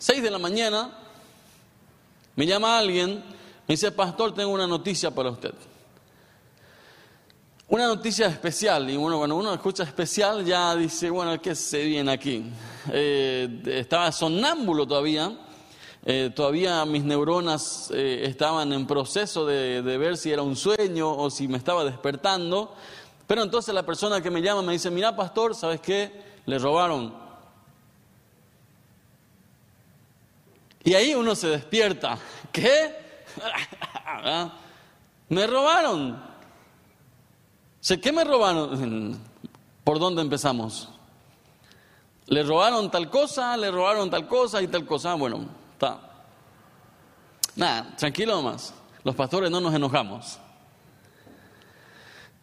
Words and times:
6 0.00 0.22
de 0.22 0.30
la 0.30 0.38
mañana, 0.38 0.90
me 2.34 2.46
llama 2.46 2.78
alguien, 2.78 3.16
me 3.16 3.74
dice, 3.74 3.92
pastor, 3.92 4.32
tengo 4.32 4.50
una 4.50 4.66
noticia 4.66 5.10
para 5.10 5.28
usted. 5.28 5.52
Una 7.68 7.86
noticia 7.86 8.26
especial, 8.28 8.88
y 8.88 8.96
bueno, 8.96 9.18
cuando 9.18 9.36
uno 9.36 9.52
escucha 9.52 9.82
especial 9.82 10.42
ya 10.42 10.74
dice, 10.74 11.10
bueno, 11.10 11.38
¿qué 11.42 11.54
se 11.54 11.84
viene 11.84 12.12
aquí? 12.12 12.50
Eh, 12.90 13.62
estaba 13.66 14.10
sonámbulo 14.10 14.86
todavía, 14.86 15.36
eh, 16.06 16.32
todavía 16.34 16.82
mis 16.86 17.04
neuronas 17.04 17.90
eh, 17.92 18.22
estaban 18.24 18.72
en 18.72 18.86
proceso 18.86 19.44
de, 19.44 19.82
de, 19.82 19.98
ver 19.98 20.16
si 20.16 20.32
era 20.32 20.40
un 20.40 20.56
sueño 20.56 21.14
o 21.14 21.28
si 21.28 21.46
me 21.46 21.58
estaba 21.58 21.84
despertando, 21.84 22.74
pero 23.26 23.42
entonces 23.42 23.74
la 23.74 23.84
persona 23.84 24.22
que 24.22 24.30
me 24.30 24.40
llama 24.40 24.62
me 24.62 24.72
dice, 24.72 24.90
mira 24.90 25.14
pastor, 25.14 25.54
¿sabes 25.54 25.82
qué? 25.82 26.10
Le 26.46 26.58
robaron. 26.58 27.29
Y 30.82 30.94
ahí 30.94 31.14
uno 31.14 31.34
se 31.34 31.48
despierta, 31.48 32.18
¿qué? 32.52 32.94
me 35.28 35.46
robaron. 35.46 36.22
¿Qué 38.02 38.12
me 38.12 38.24
robaron? 38.24 39.18
¿Por 39.84 39.98
dónde 39.98 40.22
empezamos? 40.22 40.88
Le 42.26 42.42
robaron 42.44 42.90
tal 42.90 43.10
cosa, 43.10 43.56
le 43.56 43.70
robaron 43.70 44.08
tal 44.08 44.28
cosa 44.28 44.62
y 44.62 44.68
tal 44.68 44.86
cosa. 44.86 45.14
Bueno, 45.14 45.46
está. 45.72 45.98
Nada, 47.56 47.96
tranquilo 47.96 48.36
nomás. 48.36 48.72
Los 49.02 49.14
pastores 49.14 49.50
no 49.50 49.60
nos 49.60 49.74
enojamos. 49.74 50.38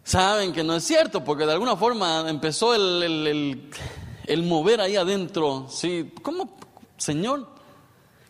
Saben 0.04 0.54
que 0.54 0.64
no 0.64 0.76
es 0.76 0.84
cierto, 0.84 1.24
porque 1.24 1.46
de 1.46 1.54
alguna 1.54 1.76
forma 1.76 2.30
empezó 2.30 2.74
el, 2.74 3.04
el, 3.04 3.70
el, 4.26 4.44
mover 4.44 4.82
ahí 4.82 4.96
adentro. 4.96 5.68
¿sí? 5.70 6.14
¿Cómo, 6.22 6.58
Señor? 6.98 7.57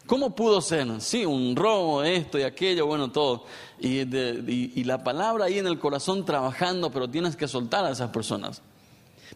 ¿Cómo 0.08 0.34
pudo 0.34 0.62
ser? 0.62 0.88
Sí, 1.02 1.26
un 1.26 1.54
robo, 1.54 2.02
esto 2.02 2.40
y 2.40 2.44
aquello, 2.44 2.86
bueno, 2.86 3.12
todo. 3.12 3.44
Y, 3.78 4.00
y, 4.00 4.84
la 4.86 5.04
palabra 5.04 5.46
ahí 5.46 5.60
en 5.60 5.68
el 5.68 5.78
corazón 5.78 6.24
trabajando, 6.24 6.90
pero 6.90 7.10
tienes 7.10 7.36
que 7.36 7.46
soltar 7.46 7.84
a 7.84 7.92
esas 7.92 8.10
personas. 8.10 8.62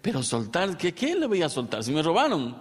Pero 0.02 0.24
soltar, 0.24 0.78
¿qué, 0.78 0.94
qué 0.94 1.14
le 1.14 1.28
voy 1.28 1.42
a 1.42 1.50
soltar? 1.50 1.84
Si 1.84 1.92
me 1.92 2.02
robaron. 2.02 2.56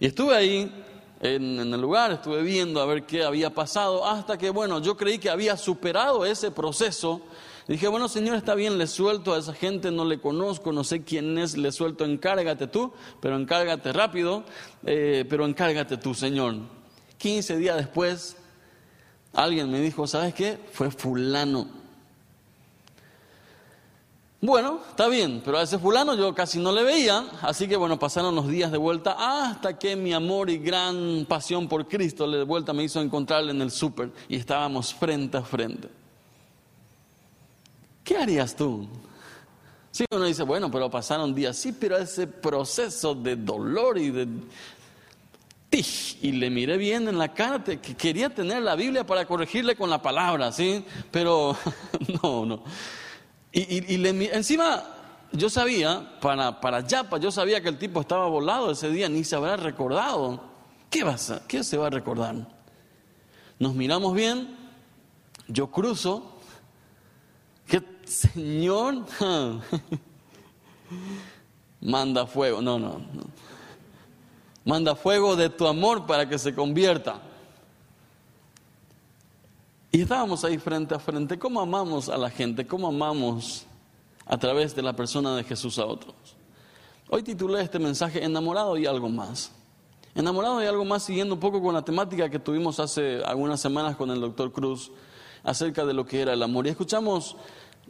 Y 0.00 0.06
estuve 0.06 0.34
ahí 0.34 0.72
en, 1.20 1.60
en, 1.60 1.72
el 1.72 1.80
lugar, 1.80 2.10
estuve 2.10 2.42
viendo 2.42 2.80
a 2.80 2.86
ver 2.86 3.04
qué 3.04 3.22
había 3.22 3.50
pasado, 3.50 4.04
hasta 4.04 4.36
que, 4.36 4.50
bueno, 4.50 4.82
yo 4.82 4.96
creí 4.96 5.20
que 5.20 5.30
había 5.30 5.56
superado 5.56 6.26
ese 6.26 6.50
proceso. 6.50 7.20
dije, 7.68 7.86
bueno, 7.86 8.08
Señor, 8.08 8.34
está 8.34 8.56
bien, 8.56 8.76
le 8.76 8.88
suelto 8.88 9.34
a 9.34 9.38
esa 9.38 9.54
gente, 9.54 9.92
no 9.92 10.04
le 10.04 10.18
conozco, 10.18 10.72
no 10.72 10.82
sé 10.82 11.04
quién 11.04 11.38
es, 11.38 11.56
le 11.56 11.70
suelto, 11.70 12.04
encárgate 12.04 12.66
tú, 12.66 12.92
pero 13.20 13.36
encárgate 13.36 13.92
rápido, 13.92 14.42
eh, 14.84 15.24
pero 15.28 15.46
encárgate 15.46 15.96
tú, 15.96 16.12
Señor. 16.12 16.79
15 17.20 17.58
días 17.58 17.76
después, 17.76 18.34
alguien 19.34 19.70
me 19.70 19.78
dijo, 19.80 20.06
¿sabes 20.06 20.32
qué? 20.32 20.58
Fue 20.72 20.90
fulano. 20.90 21.68
Bueno, 24.40 24.80
está 24.88 25.06
bien, 25.06 25.42
pero 25.44 25.58
a 25.58 25.62
ese 25.62 25.78
fulano 25.78 26.14
yo 26.14 26.34
casi 26.34 26.58
no 26.58 26.72
le 26.72 26.82
veía, 26.82 27.26
así 27.42 27.68
que 27.68 27.76
bueno, 27.76 27.98
pasaron 27.98 28.34
los 28.34 28.48
días 28.48 28.72
de 28.72 28.78
vuelta 28.78 29.16
hasta 29.18 29.78
que 29.78 29.96
mi 29.96 30.14
amor 30.14 30.48
y 30.48 30.56
gran 30.56 31.26
pasión 31.28 31.68
por 31.68 31.86
Cristo 31.86 32.28
de 32.30 32.42
vuelta 32.44 32.72
me 32.72 32.84
hizo 32.84 33.02
encontrarle 33.02 33.50
en 33.50 33.60
el 33.60 33.70
súper 33.70 34.10
y 34.26 34.36
estábamos 34.36 34.94
frente 34.94 35.36
a 35.36 35.42
frente. 35.42 35.88
¿Qué 38.02 38.16
harías 38.16 38.56
tú? 38.56 38.88
Sí, 39.90 40.06
uno 40.10 40.24
dice, 40.24 40.42
bueno, 40.44 40.70
pero 40.70 40.88
pasaron 40.88 41.34
días, 41.34 41.58
sí, 41.58 41.72
pero 41.72 41.98
ese 41.98 42.26
proceso 42.26 43.14
de 43.14 43.36
dolor 43.36 43.98
y 43.98 44.10
de, 44.10 44.26
y 45.72 46.32
le 46.32 46.50
miré 46.50 46.76
bien 46.76 47.06
en 47.06 47.16
la 47.16 47.32
cara, 47.32 47.62
que 47.62 47.78
quería 47.78 48.30
tener 48.30 48.62
la 48.62 48.74
Biblia 48.74 49.06
para 49.06 49.24
corregirle 49.24 49.76
con 49.76 49.88
la 49.88 50.02
palabra, 50.02 50.50
¿sí? 50.50 50.84
Pero 51.12 51.56
no, 52.22 52.44
no. 52.44 52.64
Y, 53.52 53.96
le, 53.96 54.34
encima 54.34 54.82
yo 55.32 55.48
sabía, 55.48 56.18
para, 56.20 56.60
para 56.60 56.86
Yapa, 56.86 57.18
yo 57.18 57.30
sabía 57.30 57.60
que 57.60 57.68
el 57.68 57.78
tipo 57.78 58.00
estaba 58.00 58.26
volado 58.26 58.72
ese 58.72 58.90
día, 58.90 59.08
ni 59.08 59.22
se 59.22 59.36
habrá 59.36 59.56
recordado. 59.56 60.42
¿Qué? 60.88 61.04
¿Qué 61.46 61.62
se 61.62 61.76
va 61.76 61.86
a 61.86 61.90
recordar? 61.90 62.34
Nos 63.60 63.74
miramos 63.74 64.14
bien, 64.14 64.56
yo 65.46 65.70
cruzo, 65.70 66.36
que 67.66 67.82
Señor 68.04 69.04
manda 71.80 72.26
fuego. 72.26 72.60
No, 72.60 72.78
no, 72.78 72.98
no. 72.98 73.49
Manda 74.64 74.94
fuego 74.94 75.36
de 75.36 75.48
tu 75.48 75.66
amor 75.66 76.06
para 76.06 76.28
que 76.28 76.38
se 76.38 76.54
convierta. 76.54 77.20
Y 79.92 80.02
estábamos 80.02 80.44
ahí 80.44 80.58
frente 80.58 80.94
a 80.94 80.98
frente. 80.98 81.38
¿Cómo 81.38 81.60
amamos 81.60 82.08
a 82.08 82.16
la 82.16 82.30
gente? 82.30 82.66
¿Cómo 82.66 82.88
amamos 82.88 83.66
a 84.26 84.38
través 84.38 84.74
de 84.74 84.82
la 84.82 84.92
persona 84.92 85.34
de 85.34 85.42
Jesús 85.42 85.78
a 85.78 85.86
otros? 85.86 86.14
Hoy 87.08 87.22
titulé 87.22 87.62
este 87.62 87.80
mensaje 87.80 88.24
Enamorado 88.24 88.76
y 88.76 88.86
algo 88.86 89.08
más. 89.08 89.50
Enamorado 90.14 90.62
y 90.62 90.66
algo 90.66 90.84
más 90.84 91.02
siguiendo 91.02 91.34
un 91.34 91.40
poco 91.40 91.60
con 91.60 91.74
la 91.74 91.82
temática 91.82 92.28
que 92.28 92.38
tuvimos 92.38 92.78
hace 92.78 93.22
algunas 93.24 93.60
semanas 93.60 93.96
con 93.96 94.10
el 94.10 94.20
doctor 94.20 94.52
Cruz 94.52 94.92
acerca 95.42 95.84
de 95.84 95.94
lo 95.94 96.06
que 96.06 96.20
era 96.20 96.34
el 96.34 96.42
amor. 96.42 96.66
Y 96.66 96.70
escuchamos 96.70 97.36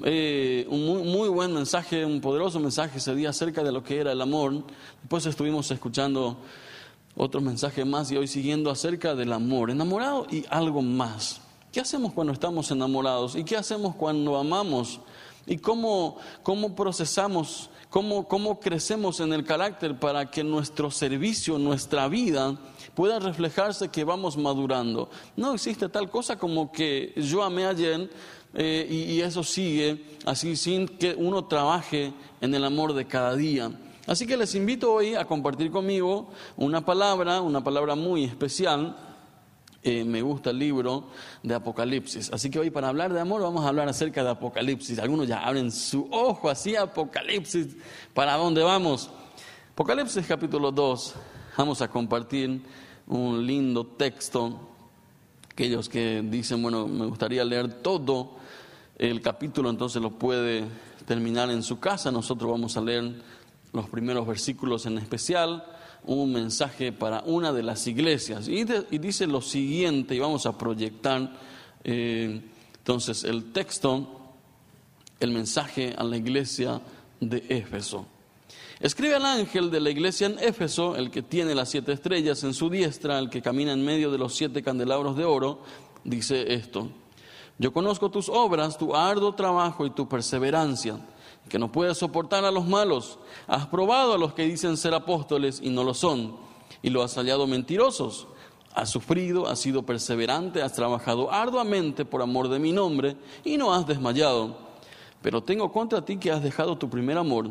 eh, 0.03 0.67
un 0.69 0.87
muy, 0.87 1.29
buen 1.29 1.53
mensaje, 1.53 2.05
un 2.05 2.21
poderoso 2.21 2.59
mensaje 2.59 2.99
ese 2.99 3.15
día 3.15 3.31
acerca 3.31 3.63
de 3.63 3.73
lo 3.73 3.83
que 3.83 3.99
era 3.99 4.13
el 4.13 4.21
amor. 4.21 4.65
Después 5.01 5.27
estuvimos 5.27 5.71
escuchando 5.71 6.39
otro 7.17 7.41
mensaje 7.41 7.85
más 7.85 8.11
y 8.11 8.17
hoy 8.17 8.27
siguiendo 8.27 8.71
acerca 8.71 9.15
del 9.15 9.33
amor, 9.33 9.71
enamorado 9.71 10.27
y 10.31 10.45
algo 10.49 10.81
más. 10.81 11.41
¿Qué 11.73 11.81
hacemos 11.81 12.13
cuando 12.13 12.33
estamos 12.33 12.71
enamorados? 12.71 13.37
¿Y 13.37 13.45
qué 13.45 13.57
hacemos 13.57 13.95
cuando 13.95 14.37
amamos? 14.37 15.01
¿Y 15.47 15.59
cómo, 15.59 16.17
cómo 16.43 16.75
procesamos, 16.75 17.71
cómo, 17.91 18.27
cómo 18.27 18.59
crecemos 18.59 19.21
en 19.21 19.33
el 19.33 19.45
carácter 19.45 19.99
para 19.99 20.31
que 20.31 20.43
nuestro 20.43 20.91
servicio, 20.91 21.59
nuestra 21.59 22.09
vida 22.09 22.57
pueda 22.95 23.19
reflejarse 23.19 23.89
que 23.89 24.05
vamos 24.05 24.37
madurando? 24.37 25.11
No 25.37 25.55
existe 25.55 25.89
tal 25.89 26.11
cosa 26.11 26.39
como 26.39 26.73
que 26.73 27.13
yo 27.17 27.43
amé 27.43 27.67
ayer 27.67 28.11
eh, 28.55 28.87
y, 28.91 29.21
eso 29.21 29.45
sigue 29.45 30.05
así 30.25 30.57
sin 30.57 30.89
que 30.89 31.15
uno 31.15 31.45
trabaje 31.45 32.13
en 32.41 32.55
el 32.55 32.65
amor 32.65 32.95
de 32.95 33.07
cada 33.07 33.37
día. 33.37 33.71
Así 34.07 34.27
que 34.27 34.37
les 34.37 34.55
invito 34.57 34.93
hoy 34.93 35.15
a 35.15 35.25
compartir 35.25 35.71
conmigo 35.71 36.31
una 36.57 36.85
palabra, 36.85 37.41
una 37.41 37.63
palabra 37.63 37.95
muy 37.95 38.25
especial. 38.25 38.97
Eh, 39.83 40.05
me 40.05 40.21
gusta 40.21 40.51
el 40.51 40.59
libro 40.59 41.05
de 41.43 41.55
Apocalipsis. 41.55 42.31
Así 42.33 42.51
que 42.51 42.59
hoy 42.59 42.71
para 42.71 42.89
hablar 42.89 43.13
de 43.13 43.21
amor 43.21 43.41
vamos 43.41 43.65
a 43.65 43.69
hablar 43.69 43.89
acerca 43.89 44.25
de 44.25 44.31
Apocalipsis. 44.31 44.99
Algunos 44.99 45.29
ya 45.29 45.45
abren 45.45 45.71
su 45.71 46.09
ojo 46.11 46.51
así, 46.51 46.75
Apocalipsis. 46.75 47.77
¿Para 48.13 48.37
dónde 48.37 48.63
vamos? 48.65 49.11
Apocalipsis 49.73 50.27
capítulo 50.27 50.73
2. 50.73 51.15
Vamos 51.57 51.81
a 51.81 51.89
compartir 51.89 52.63
un 53.07 53.47
lindo 53.47 53.87
texto. 53.87 54.59
Aquellos 55.53 55.89
que 55.89 56.21
dicen, 56.25 56.61
bueno, 56.63 56.89
me 56.89 57.07
gustaría 57.07 57.45
leer 57.45 57.81
todo 57.81 58.40
el 59.01 59.23
capítulo 59.23 59.71
entonces 59.71 60.03
lo 60.03 60.11
puede 60.11 60.63
terminar 61.07 61.51
en 61.51 61.63
su 61.63 61.81
casa. 61.81 62.11
Nosotros 62.11 62.51
vamos 62.51 62.77
a 62.77 62.83
leer 62.83 63.15
los 63.73 63.89
primeros 63.89 64.27
versículos 64.27 64.85
en 64.85 64.99
especial, 64.99 65.65
un 66.05 66.31
mensaje 66.31 66.93
para 66.93 67.23
una 67.23 67.51
de 67.51 67.63
las 67.63 67.87
iglesias. 67.87 68.47
Y, 68.47 68.65
dice 68.99 69.27
lo 69.27 69.41
siguiente, 69.41 70.15
y 70.15 70.19
vamos 70.19 70.45
a 70.45 70.59
proyectar 70.59 71.33
eh, 71.83 72.43
entonces 72.77 73.25
el 73.25 73.53
texto, 73.53 74.07
el 75.19 75.31
mensaje 75.31 75.95
a 75.97 76.05
la 76.05 76.19
iglesia 76.19 76.83
de 77.21 77.43
Éfeso. 77.49 78.05
Escribe 78.81 79.15
al 79.15 79.25
ángel 79.25 79.71
de 79.71 79.81
la 79.81 79.89
iglesia 79.89 80.27
en 80.27 80.39
Éfeso, 80.39 80.95
el 80.97 81.11
que 81.11 81.23
tiene 81.23 81.55
las 81.55 81.71
siete 81.71 81.93
estrellas 81.93 82.45
en 82.45 82.53
su 82.53 82.69
diestra, 82.69 83.19
el 83.19 83.31
que 83.31 83.41
camina 83.41 83.73
en 83.73 83.83
medio 83.83 84.11
de 84.11 84.19
los 84.19 84.35
siete 84.35 84.63
candelabros 84.63 85.17
de 85.17 85.25
oro, 85.25 85.63
dice 86.05 86.53
esto. 86.53 86.91
Yo 87.61 87.75
conozco 87.75 88.11
tus 88.11 88.31
obras, 88.31 88.79
tu 88.79 88.97
arduo 88.97 89.35
trabajo 89.35 89.85
y 89.85 89.91
tu 89.91 90.09
perseverancia, 90.09 90.97
que 91.47 91.59
no 91.59 91.71
puedes 91.71 91.99
soportar 91.99 92.43
a 92.47 92.51
los 92.51 92.67
malos. 92.67 93.19
Has 93.47 93.67
probado 93.67 94.15
a 94.15 94.19
los 94.19 94.33
que 94.33 94.45
dicen 94.45 94.79
ser 94.79 94.95
apóstoles 94.95 95.61
y 95.63 95.69
no 95.69 95.85
lo 95.85 95.93
son, 95.93 96.37
y 96.81 96.89
lo 96.89 97.03
has 97.03 97.17
hallado 97.17 97.47
mentirosos. 97.47 98.29
Has 98.73 98.89
sufrido, 98.89 99.47
has 99.47 99.59
sido 99.59 99.83
perseverante, 99.83 100.63
has 100.63 100.73
trabajado 100.73 101.31
arduamente 101.31 102.07
por 102.07 102.23
amor 102.23 102.49
de 102.49 102.59
mi 102.59 102.73
nombre 102.73 103.19
y 103.45 103.59
no 103.59 103.75
has 103.75 103.87
desmayado. 103.87 104.57
Pero 105.21 105.43
tengo 105.43 105.71
contra 105.71 106.03
ti 106.03 106.17
que 106.17 106.33
has 106.33 106.43
dejado 106.43 106.79
tu 106.79 106.89
primer 106.89 107.19
amor. 107.19 107.47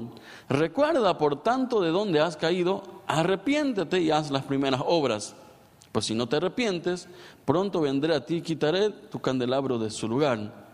Recuerda, 0.50 1.20
por 1.20 1.44
tanto, 1.44 1.82
de 1.82 1.92
dónde 1.92 2.20
has 2.20 2.36
caído, 2.36 2.82
arrepiéntete 3.06 4.02
y 4.02 4.10
haz 4.10 4.32
las 4.32 4.42
primeras 4.42 4.82
obras. 4.84 5.36
Pues 5.92 6.06
si 6.06 6.14
no 6.14 6.28
te 6.28 6.38
arrepientes, 6.38 7.08
pronto 7.46 7.82
vendré 7.82 8.16
a 8.16 8.26
ti 8.26 8.38
y 8.38 8.42
quitaré 8.42 8.90
tu 8.90 9.20
candelabro 9.20 9.80
de 9.80 9.90
su 9.90 10.08
lugar. 10.08 10.68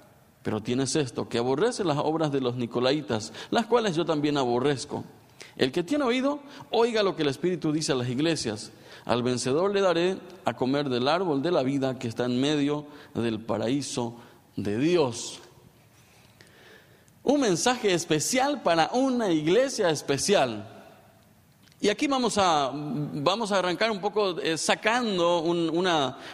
Pero 0.43 0.61
tienes 0.61 0.95
esto, 0.95 1.27
que 1.27 1.37
aborrece 1.37 1.83
las 1.83 1.97
obras 1.97 2.31
de 2.31 2.41
los 2.41 2.55
nicolaitas, 2.55 3.33
las 3.49 3.65
cuales 3.65 3.95
yo 3.95 4.05
también 4.05 4.37
aborrezco. 4.37 5.03
El 5.57 5.71
que 5.71 5.83
tiene 5.83 6.03
oído, 6.03 6.39
oiga 6.69 7.01
lo 7.01 7.15
que 7.15 7.23
el 7.23 7.29
Espíritu 7.29 7.71
dice 7.71 7.93
a 7.93 7.95
las 7.95 8.09
iglesias. 8.09 8.71
Al 9.05 9.23
vencedor 9.23 9.73
le 9.73 9.81
daré 9.81 10.17
a 10.43 10.53
comer 10.53 10.89
del 10.89 11.07
árbol 11.07 11.41
de 11.41 11.51
la 11.51 11.63
vida 11.63 11.97
que 11.97 12.07
está 12.07 12.25
en 12.25 12.39
medio 12.41 12.85
del 13.13 13.39
paraíso 13.39 14.15
de 14.55 14.77
Dios. 14.77 15.39
Un 17.23 17.41
mensaje 17.41 17.93
especial 17.93 18.61
para 18.61 18.89
una 18.93 19.31
iglesia 19.31 19.89
especial. 19.89 20.74
Y 21.81 21.89
aquí 21.89 22.07
vamos 22.07 22.37
a, 22.37 22.71
vamos 22.73 23.51
a 23.51 23.59
arrancar 23.59 23.91
un 23.91 23.99
poco 23.99 24.39
eh, 24.39 24.57
sacando 24.57 25.39
un, 25.39 25.69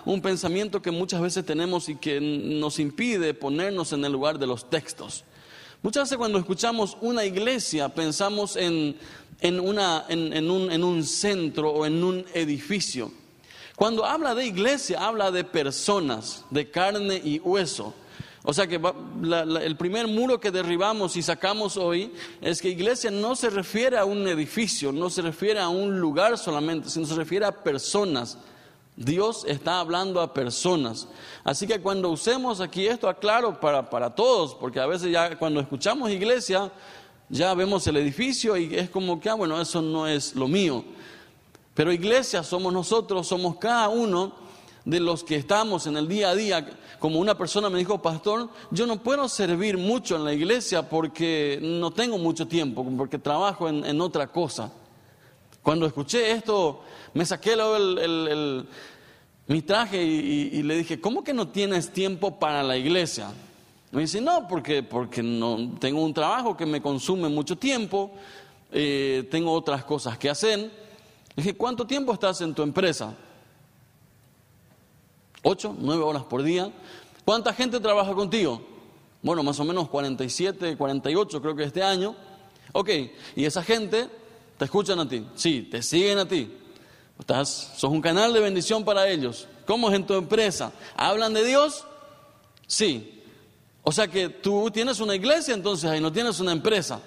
un 0.05 0.21
pensamiento 0.21 0.81
que 0.81 0.91
muchas 0.91 1.19
veces 1.19 1.45
tenemos 1.45 1.89
y 1.89 1.95
que 1.95 2.21
nos 2.21 2.79
impide 2.79 3.33
ponernos 3.33 3.91
en 3.91 4.05
el 4.05 4.11
lugar 4.11 4.37
de 4.37 4.47
los 4.47 4.69
textos. 4.69 5.23
Muchas 5.81 6.03
veces 6.03 6.17
cuando 6.19 6.37
escuchamos 6.37 6.95
una 7.01 7.25
iglesia 7.25 7.89
pensamos 7.89 8.55
en, 8.55 8.95
en, 9.41 9.59
una, 9.59 10.05
en, 10.09 10.49
un, 10.49 10.71
en 10.71 10.83
un 10.83 11.03
centro 11.03 11.71
o 11.71 11.85
en 11.87 12.03
un 12.03 12.23
edificio. 12.35 13.11
Cuando 13.75 14.05
habla 14.05 14.35
de 14.35 14.45
iglesia, 14.45 15.03
habla 15.03 15.31
de 15.31 15.43
personas, 15.43 16.45
de 16.51 16.69
carne 16.69 17.19
y 17.23 17.39
hueso. 17.39 17.95
O 18.43 18.53
sea 18.53 18.65
que 18.65 18.81
el 19.61 19.75
primer 19.75 20.07
muro 20.07 20.39
que 20.39 20.49
derribamos 20.49 21.15
y 21.15 21.21
sacamos 21.21 21.77
hoy 21.77 22.11
es 22.41 22.59
que 22.59 22.69
iglesia 22.69 23.11
no 23.11 23.35
se 23.35 23.51
refiere 23.51 23.97
a 23.99 24.05
un 24.05 24.27
edificio, 24.27 24.91
no 24.91 25.11
se 25.11 25.21
refiere 25.21 25.59
a 25.59 25.69
un 25.69 25.99
lugar 25.99 26.37
solamente, 26.39 26.89
sino 26.89 27.05
se 27.05 27.13
refiere 27.13 27.45
a 27.45 27.51
personas. 27.51 28.39
Dios 28.95 29.45
está 29.47 29.79
hablando 29.79 30.19
a 30.21 30.33
personas. 30.33 31.07
Así 31.43 31.67
que 31.67 31.81
cuando 31.81 32.09
usemos 32.09 32.61
aquí 32.61 32.87
esto, 32.87 33.07
aclaro 33.07 33.59
para, 33.59 33.89
para 33.89 34.13
todos, 34.15 34.55
porque 34.55 34.79
a 34.79 34.87
veces 34.87 35.11
ya 35.11 35.37
cuando 35.37 35.59
escuchamos 35.59 36.09
iglesia, 36.09 36.71
ya 37.29 37.53
vemos 37.53 37.85
el 37.85 37.97
edificio 37.97 38.57
y 38.57 38.75
es 38.75 38.89
como 38.89 39.19
que, 39.19 39.29
ah, 39.29 39.35
bueno, 39.35 39.61
eso 39.61 39.83
no 39.83 40.07
es 40.07 40.35
lo 40.35 40.47
mío. 40.47 40.83
Pero 41.75 41.93
iglesia 41.93 42.43
somos 42.43 42.73
nosotros, 42.73 43.27
somos 43.27 43.57
cada 43.57 43.87
uno 43.87 44.33
de 44.85 44.99
los 44.99 45.23
que 45.23 45.35
estamos 45.35 45.87
en 45.87 45.97
el 45.97 46.07
día 46.07 46.29
a 46.29 46.35
día. 46.35 46.67
Como 46.99 47.19
una 47.19 47.37
persona 47.37 47.69
me 47.69 47.79
dijo, 47.79 48.01
pastor, 48.01 48.49
yo 48.71 48.85
no 48.85 49.01
puedo 49.01 49.27
servir 49.29 49.77
mucho 49.77 50.15
en 50.15 50.23
la 50.23 50.33
iglesia 50.33 50.87
porque 50.87 51.59
no 51.61 51.91
tengo 51.91 52.17
mucho 52.17 52.47
tiempo, 52.47 52.85
porque 52.97 53.19
trabajo 53.19 53.69
en, 53.69 54.01
otra 54.01 54.27
cosa. 54.27 54.71
Cuando 55.61 55.85
escuché 55.85 56.31
esto, 56.31 56.81
me 57.13 57.25
saqué 57.25 57.53
el, 57.53 58.67
mi 59.47 59.61
traje 59.61 60.01
y, 60.03 60.63
le 60.63 60.77
dije, 60.77 60.99
¿cómo 60.99 61.23
que 61.23 61.33
no 61.33 61.47
tienes 61.47 61.91
tiempo 61.91 62.39
para 62.39 62.63
la 62.63 62.77
iglesia? 62.77 63.31
Me 63.91 64.01
dice, 64.01 64.21
no, 64.21 64.47
porque, 64.47 64.83
porque 64.83 65.21
no, 65.21 65.73
tengo 65.79 66.03
un 66.03 66.13
trabajo 66.13 66.55
que 66.55 66.65
me 66.65 66.81
consume 66.81 67.27
mucho 67.27 67.57
tiempo, 67.57 68.11
eh, 68.71 69.27
tengo 69.29 69.51
otras 69.51 69.83
cosas 69.83 70.17
que 70.17 70.29
hacer. 70.29 70.59
Le 70.59 71.43
dije, 71.43 71.53
¿cuánto 71.55 71.85
tiempo 71.85 72.13
estás 72.13 72.39
en 72.41 72.53
tu 72.53 72.63
empresa? 72.63 73.13
¿Ocho, 75.43 75.75
nueve 75.77 76.03
horas 76.03 76.23
por 76.23 76.43
día? 76.43 76.71
¿Cuánta 77.25 77.53
gente 77.53 77.79
trabaja 77.79 78.13
contigo? 78.13 78.61
Bueno, 79.21 79.43
más 79.43 79.59
o 79.59 79.63
menos 79.63 79.89
47, 79.89 80.77
48 80.77 81.41
creo 81.41 81.55
que 81.55 81.63
este 81.63 81.83
año. 81.83 82.15
Ok, 82.73 82.89
y 83.35 83.45
esa 83.45 83.63
gente 83.63 84.07
te 84.57 84.65
escuchan 84.65 84.99
a 84.99 85.07
ti, 85.07 85.25
sí, 85.35 85.67
te 85.69 85.81
siguen 85.81 86.19
a 86.19 86.27
ti. 86.27 86.51
Estás, 87.19 87.73
sos 87.75 87.91
un 87.91 88.01
canal 88.01 88.33
de 88.33 88.39
bendición 88.39 88.83
para 88.83 89.07
ellos. 89.07 89.47
¿Cómo 89.65 89.89
es 89.89 89.95
en 89.95 90.05
tu 90.05 90.15
empresa? 90.15 90.71
¿Hablan 90.95 91.33
de 91.33 91.45
Dios? 91.45 91.85
Sí. 92.65 93.21
O 93.83 93.91
sea 93.91 94.07
que 94.07 94.29
tú 94.29 94.69
tienes 94.71 94.99
una 94.99 95.15
iglesia 95.15 95.53
entonces 95.53 95.89
ahí 95.89 95.99
no 95.99 96.11
tienes 96.11 96.39
una 96.39 96.51
empresa. 96.51 96.99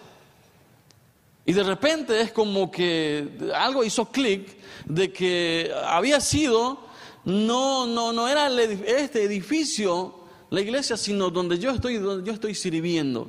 Y 1.47 1.53
de 1.53 1.63
repente 1.63 2.21
es 2.21 2.33
como 2.33 2.71
que 2.71 3.29
algo 3.55 3.85
hizo 3.85 4.07
clic 4.07 4.57
de 4.87 5.13
que 5.13 5.73
había 5.85 6.21
sido, 6.21 6.79
no, 7.25 7.87
no, 7.87 8.13
no 8.13 8.29
era 8.29 8.49
este 8.61 9.23
edificio, 9.23 10.15
la 10.51 10.61
iglesia, 10.61 10.97
sino 10.97 11.31
donde 11.31 11.59
yo 11.59 11.71
estoy, 11.71 11.97
donde 11.97 12.27
yo 12.27 12.33
estoy 12.33 12.55
sirviendo. 12.55 13.29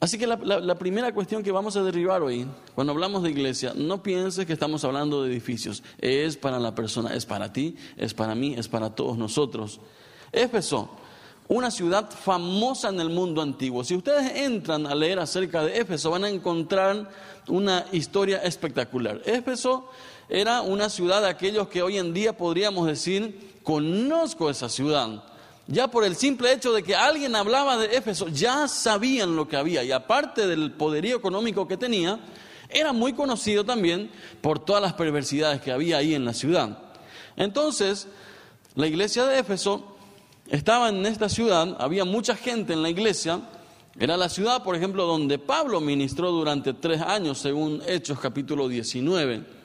Así 0.00 0.16
que 0.16 0.26
la, 0.26 0.36
la, 0.36 0.78
primera 0.78 1.12
cuestión 1.12 1.42
que 1.42 1.50
vamos 1.50 1.76
a 1.76 1.82
derribar 1.82 2.22
hoy, 2.22 2.46
cuando 2.74 2.92
hablamos 2.92 3.24
de 3.24 3.30
iglesia, 3.30 3.72
no 3.74 4.00
pienses 4.00 4.46
que 4.46 4.52
estamos 4.52 4.84
hablando 4.84 5.24
de 5.24 5.30
edificios. 5.30 5.82
Es 5.98 6.36
para 6.36 6.60
la 6.60 6.74
persona, 6.74 7.14
es 7.14 7.26
para 7.26 7.52
ti, 7.52 7.76
es 7.96 8.14
para 8.14 8.36
mí, 8.36 8.54
es 8.56 8.68
para 8.68 8.90
todos 8.90 9.18
nosotros. 9.18 9.80
Éfeso 10.30 10.88
una 11.48 11.70
ciudad 11.70 12.10
famosa 12.10 12.90
en 12.90 13.00
el 13.00 13.08
mundo 13.08 13.40
antiguo. 13.40 13.82
Si 13.82 13.96
ustedes 13.96 14.36
entran 14.36 14.86
a 14.86 14.94
leer 14.94 15.18
acerca 15.18 15.64
de 15.64 15.78
Éfeso, 15.78 16.10
van 16.10 16.24
a 16.24 16.28
encontrar 16.28 17.10
una 17.48 17.86
historia 17.90 18.38
espectacular. 18.38 19.22
Éfeso 19.24 19.88
era 20.28 20.60
una 20.62 20.90
ciudad 20.90 21.22
de 21.22 21.28
aquellos 21.28 21.68
que 21.68 21.82
hoy 21.82 21.98
en 21.98 22.12
día 22.12 22.36
podríamos 22.36 22.86
decir, 22.86 23.60
conozco 23.62 24.50
esa 24.50 24.68
ciudad. 24.68 25.24
Ya 25.66 25.88
por 25.88 26.04
el 26.04 26.16
simple 26.16 26.52
hecho 26.52 26.72
de 26.72 26.82
que 26.82 26.96
alguien 26.96 27.36
hablaba 27.36 27.76
de 27.76 27.96
Éfeso, 27.96 28.28
ya 28.28 28.68
sabían 28.68 29.36
lo 29.36 29.48
que 29.48 29.56
había. 29.56 29.84
Y 29.84 29.92
aparte 29.92 30.46
del 30.46 30.72
poderío 30.72 31.16
económico 31.16 31.68
que 31.68 31.76
tenía, 31.76 32.18
era 32.70 32.92
muy 32.92 33.12
conocido 33.12 33.64
también 33.64 34.10
por 34.40 34.58
todas 34.58 34.82
las 34.82 34.94
perversidades 34.94 35.60
que 35.60 35.72
había 35.72 35.98
ahí 35.98 36.14
en 36.14 36.24
la 36.24 36.32
ciudad. 36.32 36.78
Entonces, 37.36 38.08
la 38.74 38.86
iglesia 38.86 39.26
de 39.26 39.38
Éfeso 39.38 39.96
estaba 40.48 40.88
en 40.88 41.04
esta 41.04 41.28
ciudad, 41.28 41.76
había 41.78 42.04
mucha 42.04 42.34
gente 42.34 42.72
en 42.72 42.82
la 42.82 42.90
iglesia, 42.90 43.40
era 43.98 44.16
la 44.16 44.28
ciudad, 44.28 44.62
por 44.62 44.76
ejemplo, 44.76 45.04
donde 45.06 45.38
Pablo 45.38 45.80
ministró 45.80 46.30
durante 46.30 46.72
tres 46.72 47.00
años, 47.00 47.38
según 47.38 47.82
Hechos 47.86 48.18
capítulo 48.20 48.68
19. 48.68 49.57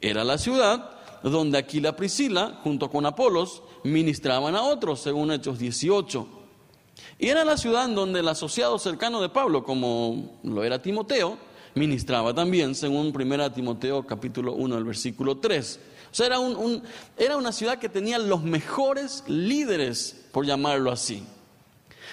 Era 0.00 0.24
la 0.24 0.38
ciudad 0.38 0.98
donde 1.22 1.58
Aquila 1.58 1.96
Priscila, 1.96 2.60
junto 2.64 2.90
con 2.90 3.04
Apolos, 3.06 3.62
ministraban 3.84 4.54
a 4.54 4.62
otros, 4.62 5.00
según 5.00 5.30
Hechos 5.32 5.58
18. 5.58 6.26
Y 7.18 7.28
era 7.28 7.44
la 7.44 7.56
ciudad 7.56 7.88
donde 7.88 8.20
el 8.20 8.28
asociado 8.28 8.78
cercano 8.78 9.20
de 9.20 9.28
Pablo, 9.28 9.62
como 9.62 10.38
lo 10.42 10.64
era 10.64 10.80
Timoteo, 10.80 11.36
ministraba 11.74 12.34
también, 12.34 12.74
según 12.74 13.12
1 13.14 13.52
Timoteo 13.52 14.06
capítulo 14.06 14.54
1, 14.54 14.78
el 14.78 14.84
versículo 14.84 15.38
3. 15.38 15.80
O 16.10 16.14
sea, 16.14 16.26
era, 16.26 16.40
un, 16.40 16.82
era 17.16 17.36
una 17.36 17.52
ciudad 17.52 17.78
que 17.78 17.88
tenía 17.88 18.18
los 18.18 18.42
mejores 18.42 19.22
líderes, 19.28 20.26
por 20.32 20.46
llamarlo 20.46 20.90
así. 20.90 21.22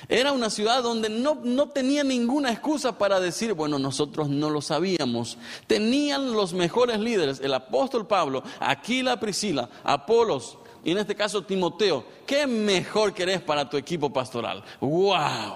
Era 0.09 0.31
una 0.31 0.49
ciudad 0.49 0.83
donde 0.83 1.09
no, 1.09 1.39
no, 1.43 1.69
tenía 1.69 2.03
ninguna 2.03 2.51
excusa 2.51 2.97
para 2.97 3.19
decir, 3.19 3.53
bueno, 3.53 3.79
nosotros 3.79 4.29
no 4.29 4.49
lo 4.49 4.61
sabíamos. 4.61 5.37
Tenían 5.67 6.33
los 6.33 6.53
mejores 6.53 6.99
líderes, 6.99 7.39
el 7.39 7.53
apóstol 7.53 8.07
Pablo, 8.07 8.43
Aquila 8.59 9.19
Priscila, 9.19 9.69
Apolos 9.83 10.57
y 10.83 10.91
en 10.91 10.99
este 10.99 11.15
caso 11.15 11.43
Timoteo. 11.43 12.05
¿Qué 12.25 12.47
mejor 12.47 13.13
querés 13.13 13.41
para 13.41 13.69
tu 13.69 13.77
equipo 13.77 14.11
pastoral? 14.11 14.63
¡Wow! 14.79 15.55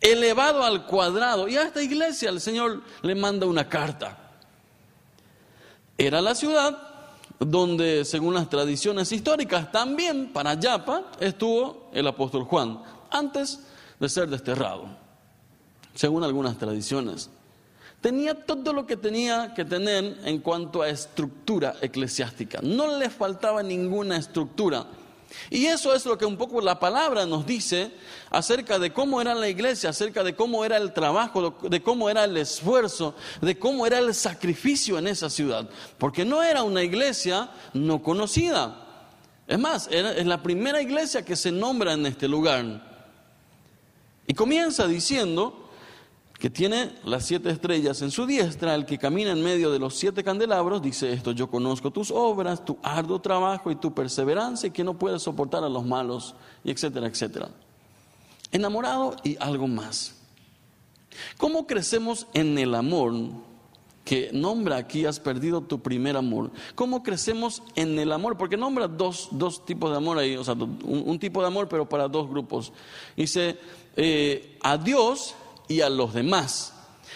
Elevado 0.00 0.62
al 0.62 0.86
cuadrado. 0.86 1.48
Y 1.48 1.56
a 1.56 1.62
esta 1.62 1.82
iglesia 1.82 2.30
el 2.30 2.40
Señor 2.40 2.82
le 3.02 3.14
manda 3.14 3.46
una 3.46 3.68
carta. 3.68 4.16
Era 5.98 6.20
la 6.20 6.34
ciudad 6.34 6.95
donde, 7.38 8.04
según 8.04 8.34
las 8.34 8.48
tradiciones 8.48 9.12
históricas, 9.12 9.70
también 9.70 10.32
para 10.32 10.54
Yapa 10.54 11.12
estuvo 11.20 11.90
el 11.92 12.06
apóstol 12.06 12.44
Juan, 12.44 12.80
antes 13.10 13.60
de 14.00 14.08
ser 14.08 14.28
desterrado, 14.28 14.86
según 15.94 16.24
algunas 16.24 16.56
tradiciones. 16.56 17.30
Tenía 18.00 18.34
todo 18.34 18.72
lo 18.72 18.86
que 18.86 18.96
tenía 18.96 19.52
que 19.54 19.64
tener 19.64 20.18
en 20.24 20.38
cuanto 20.40 20.82
a 20.82 20.88
estructura 20.88 21.74
eclesiástica. 21.80 22.60
No 22.62 22.98
le 22.98 23.10
faltaba 23.10 23.62
ninguna 23.62 24.16
estructura. 24.16 24.86
Y 25.50 25.66
eso 25.66 25.94
es 25.94 26.04
lo 26.06 26.16
que 26.16 26.24
un 26.24 26.36
poco 26.36 26.60
la 26.60 26.78
palabra 26.78 27.26
nos 27.26 27.46
dice 27.46 27.90
acerca 28.30 28.78
de 28.78 28.92
cómo 28.92 29.20
era 29.20 29.34
la 29.34 29.48
iglesia, 29.48 29.90
acerca 29.90 30.24
de 30.24 30.34
cómo 30.34 30.64
era 30.64 30.76
el 30.76 30.92
trabajo, 30.92 31.56
de 31.62 31.82
cómo 31.82 32.10
era 32.10 32.24
el 32.24 32.36
esfuerzo, 32.36 33.14
de 33.40 33.58
cómo 33.58 33.86
era 33.86 33.98
el 33.98 34.14
sacrificio 34.14 34.98
en 34.98 35.06
esa 35.06 35.30
ciudad. 35.30 35.68
Porque 35.98 36.24
no 36.24 36.42
era 36.42 36.62
una 36.62 36.82
iglesia 36.82 37.50
no 37.72 38.02
conocida. 38.02 38.82
Es 39.46 39.58
más, 39.58 39.88
es 39.90 40.26
la 40.26 40.42
primera 40.42 40.80
iglesia 40.80 41.24
que 41.24 41.36
se 41.36 41.52
nombra 41.52 41.92
en 41.92 42.06
este 42.06 42.26
lugar. 42.26 42.82
Y 44.26 44.34
comienza 44.34 44.88
diciendo, 44.88 45.65
que 46.38 46.50
tiene 46.50 46.92
las 47.04 47.24
siete 47.24 47.50
estrellas 47.50 48.02
en 48.02 48.10
su 48.10 48.26
diestra, 48.26 48.74
el 48.74 48.84
que 48.84 48.98
camina 48.98 49.32
en 49.32 49.42
medio 49.42 49.70
de 49.70 49.78
los 49.78 49.96
siete 49.96 50.22
candelabros, 50.22 50.82
dice 50.82 51.12
esto, 51.12 51.32
yo 51.32 51.50
conozco 51.50 51.90
tus 51.90 52.10
obras, 52.10 52.64
tu 52.64 52.76
arduo 52.82 53.20
trabajo 53.20 53.70
y 53.70 53.76
tu 53.76 53.94
perseverancia 53.94 54.66
y 54.66 54.70
que 54.70 54.84
no 54.84 54.98
puedes 54.98 55.22
soportar 55.22 55.64
a 55.64 55.68
los 55.68 55.86
malos, 55.86 56.34
y 56.62 56.70
etcétera, 56.70 57.06
etcétera. 57.06 57.48
Enamorado 58.52 59.16
y 59.24 59.36
algo 59.40 59.66
más. 59.66 60.14
¿Cómo 61.38 61.66
crecemos 61.66 62.26
en 62.34 62.58
el 62.58 62.74
amor? 62.74 63.14
Que 64.04 64.30
nombra 64.32 64.76
aquí, 64.76 65.06
has 65.06 65.18
perdido 65.18 65.62
tu 65.62 65.80
primer 65.80 66.16
amor. 66.18 66.50
¿Cómo 66.74 67.02
crecemos 67.02 67.62
en 67.74 67.98
el 67.98 68.12
amor? 68.12 68.36
Porque 68.36 68.58
nombra 68.58 68.86
dos, 68.88 69.28
dos 69.32 69.64
tipos 69.64 69.90
de 69.90 69.96
amor 69.96 70.18
ahí, 70.18 70.36
o 70.36 70.44
sea, 70.44 70.54
un, 70.54 71.18
tipo 71.18 71.40
de 71.40 71.46
amor, 71.46 71.66
pero 71.66 71.88
para 71.88 72.06
dos 72.06 72.28
grupos. 72.28 72.72
Dice, 73.16 73.58
eh, 73.96 74.58
a 74.62 74.76
Dios 74.76 75.34
y 75.68 75.80
a 75.80 75.88
los 75.88 76.14
demás. 76.14 76.72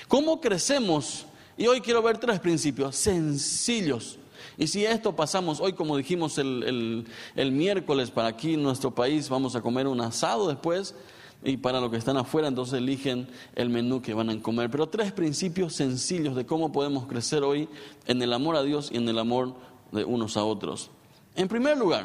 ¿Cómo 0.08 0.40
crecemos? 0.40 1.26
Y 1.56 1.66
hoy 1.66 1.80
quiero 1.80 2.02
ver 2.02 2.18
tres 2.18 2.40
principios 2.40 2.96
sencillos. 2.96 4.18
Y 4.56 4.66
si 4.66 4.84
esto 4.84 5.14
pasamos 5.14 5.60
hoy, 5.60 5.72
como 5.72 5.96
dijimos 5.96 6.38
el, 6.38 7.06
el, 7.34 7.52
miércoles, 7.52 8.10
para 8.10 8.28
aquí 8.28 8.54
en 8.54 8.62
nuestro 8.62 8.94
país 8.94 9.28
vamos 9.28 9.54
a 9.56 9.60
comer 9.60 9.86
un 9.86 10.00
asado 10.00 10.48
después, 10.48 10.94
y 11.42 11.56
para 11.56 11.80
los 11.80 11.90
que 11.90 11.96
están 11.96 12.18
afuera, 12.18 12.48
entonces 12.48 12.74
eligen 12.74 13.26
el 13.54 13.70
menú 13.70 14.02
que 14.02 14.12
van 14.12 14.28
a 14.28 14.42
comer. 14.42 14.70
Pero 14.70 14.88
tres 14.88 15.12
principios 15.12 15.74
sencillos 15.74 16.36
de 16.36 16.44
cómo 16.44 16.72
podemos 16.72 17.06
crecer 17.06 17.42
hoy 17.42 17.68
en 18.06 18.20
el 18.20 18.32
amor 18.32 18.56
a 18.56 18.62
Dios 18.62 18.90
y 18.92 18.98
en 18.98 19.08
el 19.08 19.18
amor 19.18 19.54
de 19.92 20.04
unos 20.04 20.36
a 20.36 20.44
otros. 20.44 20.90
En 21.34 21.48
primer 21.48 21.78
lugar, 21.78 22.04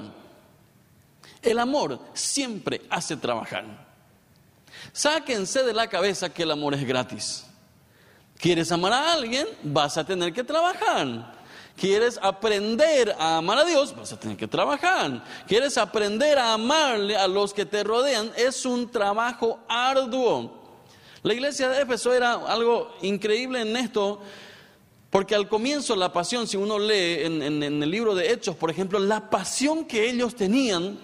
el 1.41 1.59
amor 1.59 1.99
siempre 2.13 2.81
hace 2.89 3.17
trabajar. 3.17 3.84
Sáquense 4.93 5.63
de 5.63 5.73
la 5.73 5.87
cabeza 5.87 6.33
que 6.33 6.43
el 6.43 6.51
amor 6.51 6.73
es 6.73 6.85
gratis. 6.85 7.45
¿Quieres 8.37 8.71
amar 8.71 8.93
a 8.93 9.13
alguien? 9.13 9.47
Vas 9.63 9.97
a 9.97 10.05
tener 10.05 10.33
que 10.33 10.43
trabajar. 10.43 11.33
¿Quieres 11.75 12.17
aprender 12.21 13.13
a 13.19 13.37
amar 13.37 13.57
a 13.57 13.65
Dios? 13.65 13.95
Vas 13.95 14.13
a 14.13 14.19
tener 14.19 14.37
que 14.37 14.47
trabajar. 14.47 15.23
¿Quieres 15.47 15.77
aprender 15.77 16.39
a 16.39 16.53
amarle 16.53 17.17
a 17.17 17.27
los 17.27 17.53
que 17.53 17.65
te 17.65 17.83
rodean? 17.83 18.31
Es 18.37 18.65
un 18.65 18.89
trabajo 18.89 19.59
arduo. 19.67 20.63
La 21.21 21.33
iglesia 21.33 21.67
de 21.69 21.81
Éfeso 21.81 22.13
era 22.13 22.33
algo 22.33 22.95
increíble 23.01 23.61
en 23.61 23.75
esto, 23.75 24.21
porque 25.09 25.35
al 25.35 25.49
comienzo 25.49 25.95
la 25.95 26.13
pasión, 26.13 26.47
si 26.47 26.55
uno 26.55 26.77
lee 26.77 27.23
en, 27.23 27.41
en 27.41 27.83
el 27.83 27.89
libro 27.89 28.15
de 28.15 28.31
Hechos, 28.31 28.55
por 28.55 28.69
ejemplo, 28.69 28.99
la 28.99 29.29
pasión 29.29 29.85
que 29.85 30.09
ellos 30.09 30.35
tenían 30.35 30.97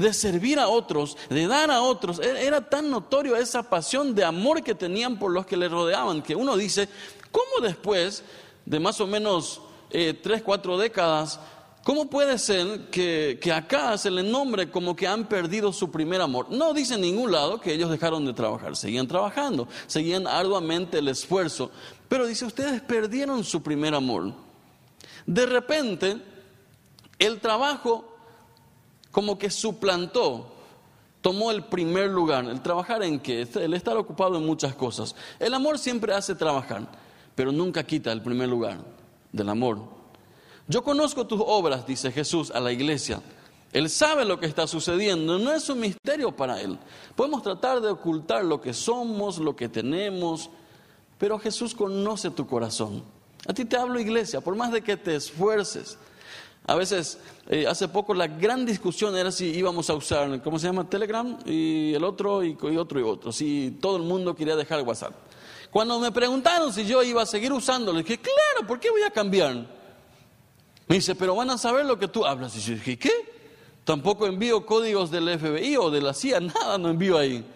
de 0.00 0.12
servir 0.12 0.58
a 0.58 0.68
otros, 0.68 1.16
de 1.28 1.46
dar 1.46 1.70
a 1.70 1.82
otros. 1.82 2.18
E-, 2.20 2.46
era 2.46 2.68
tan 2.68 2.90
notorio 2.90 3.36
esa 3.36 3.62
pasión 3.62 4.14
de 4.14 4.24
amor 4.24 4.62
que 4.62 4.74
tenían 4.74 5.18
por 5.18 5.32
los 5.32 5.46
que 5.46 5.56
les 5.56 5.70
rodeaban, 5.70 6.22
que 6.22 6.34
uno 6.34 6.56
dice, 6.56 6.88
¿cómo 7.30 7.66
después 7.66 8.22
de 8.66 8.80
más 8.80 9.00
o 9.00 9.06
menos 9.06 9.60
eh, 9.90 10.18
tres, 10.20 10.42
cuatro 10.42 10.76
décadas, 10.78 11.40
¿Cómo 11.84 12.10
puede 12.10 12.36
ser 12.38 12.90
que, 12.90 13.38
que, 13.40 13.50
acá 13.50 13.96
se 13.96 14.10
le 14.10 14.22
nombre 14.22 14.70
como 14.70 14.94
que 14.94 15.06
han 15.06 15.26
perdido 15.26 15.72
su 15.72 15.90
primer 15.90 16.20
amor? 16.20 16.50
No 16.50 16.74
dice 16.74 16.96
en 16.96 17.00
ningún 17.00 17.32
lado 17.32 17.62
que 17.62 17.72
ellos 17.72 17.90
dejaron 17.90 18.26
de 18.26 18.34
trabajar, 18.34 18.76
seguían 18.76 19.08
trabajando, 19.08 19.68
seguían 19.86 20.26
arduamente 20.26 20.98
el 20.98 21.08
esfuerzo, 21.08 21.70
pero 22.06 22.26
dice, 22.26 22.44
ustedes 22.44 22.82
perdieron 22.82 23.42
su 23.42 23.62
primer 23.62 23.94
amor. 23.94 24.34
De 25.24 25.46
repente, 25.46 26.18
el 27.18 27.40
trabajo 27.40 28.07
como 29.10 29.38
que 29.38 29.50
suplantó, 29.50 30.52
tomó 31.20 31.50
el 31.50 31.64
primer 31.64 32.10
lugar. 32.10 32.44
El 32.44 32.60
trabajar 32.60 33.02
en 33.02 33.20
qué? 33.20 33.46
El 33.54 33.74
estar 33.74 33.96
ocupado 33.96 34.36
en 34.36 34.46
muchas 34.46 34.74
cosas. 34.74 35.14
El 35.38 35.54
amor 35.54 35.78
siempre 35.78 36.14
hace 36.14 36.34
trabajar, 36.34 36.88
pero 37.34 37.52
nunca 37.52 37.84
quita 37.84 38.12
el 38.12 38.22
primer 38.22 38.48
lugar 38.48 38.78
del 39.32 39.48
amor. 39.48 39.78
Yo 40.66 40.82
conozco 40.84 41.26
tus 41.26 41.40
obras, 41.44 41.86
dice 41.86 42.12
Jesús 42.12 42.50
a 42.50 42.60
la 42.60 42.72
iglesia. 42.72 43.22
Él 43.72 43.90
sabe 43.90 44.24
lo 44.24 44.40
que 44.40 44.46
está 44.46 44.66
sucediendo, 44.66 45.38
no 45.38 45.52
es 45.52 45.68
un 45.68 45.80
misterio 45.80 46.34
para 46.34 46.60
Él. 46.60 46.78
Podemos 47.14 47.42
tratar 47.42 47.80
de 47.80 47.88
ocultar 47.90 48.44
lo 48.44 48.60
que 48.60 48.72
somos, 48.72 49.38
lo 49.38 49.54
que 49.54 49.68
tenemos, 49.68 50.48
pero 51.18 51.38
Jesús 51.38 51.74
conoce 51.74 52.30
tu 52.30 52.46
corazón. 52.46 53.02
A 53.46 53.52
ti 53.52 53.64
te 53.64 53.76
hablo 53.76 54.00
iglesia, 54.00 54.40
por 54.40 54.56
más 54.56 54.72
de 54.72 54.82
que 54.82 54.96
te 54.96 55.14
esfuerces, 55.16 55.98
a 56.68 56.74
veces, 56.74 57.18
eh, 57.48 57.66
hace 57.66 57.88
poco 57.88 58.12
la 58.12 58.26
gran 58.26 58.66
discusión 58.66 59.16
era 59.16 59.32
si 59.32 59.46
íbamos 59.46 59.88
a 59.88 59.94
usar, 59.94 60.42
¿cómo 60.42 60.58
se 60.58 60.66
llama? 60.66 60.86
Telegram 60.86 61.38
y 61.46 61.94
el 61.94 62.04
otro 62.04 62.44
y, 62.44 62.52
otro 62.76 63.00
y 63.00 63.02
otro. 63.02 63.32
Si 63.32 63.78
todo 63.80 63.96
el 63.96 64.02
mundo 64.02 64.36
quería 64.36 64.54
dejar 64.54 64.82
WhatsApp. 64.82 65.14
Cuando 65.70 65.98
me 65.98 66.12
preguntaron 66.12 66.70
si 66.70 66.84
yo 66.84 67.02
iba 67.02 67.22
a 67.22 67.26
seguir 67.26 67.54
usándolo, 67.54 68.00
dije, 68.00 68.18
claro, 68.18 68.66
¿por 68.66 68.78
qué 68.78 68.90
voy 68.90 69.02
a 69.02 69.10
cambiar? 69.10 69.66
Me 70.86 70.96
dice, 70.96 71.14
pero 71.14 71.34
van 71.34 71.48
a 71.48 71.56
saber 71.56 71.86
lo 71.86 71.98
que 71.98 72.06
tú 72.06 72.26
hablas. 72.26 72.54
Y 72.54 72.60
yo 72.60 72.74
dije, 72.74 72.98
¿qué? 72.98 73.12
Tampoco 73.84 74.26
envío 74.26 74.66
códigos 74.66 75.10
del 75.10 75.38
FBI 75.38 75.78
o 75.78 75.90
de 75.90 76.02
la 76.02 76.12
CIA, 76.12 76.40
nada 76.40 76.76
no 76.76 76.90
envío 76.90 77.16
ahí. 77.16 77.46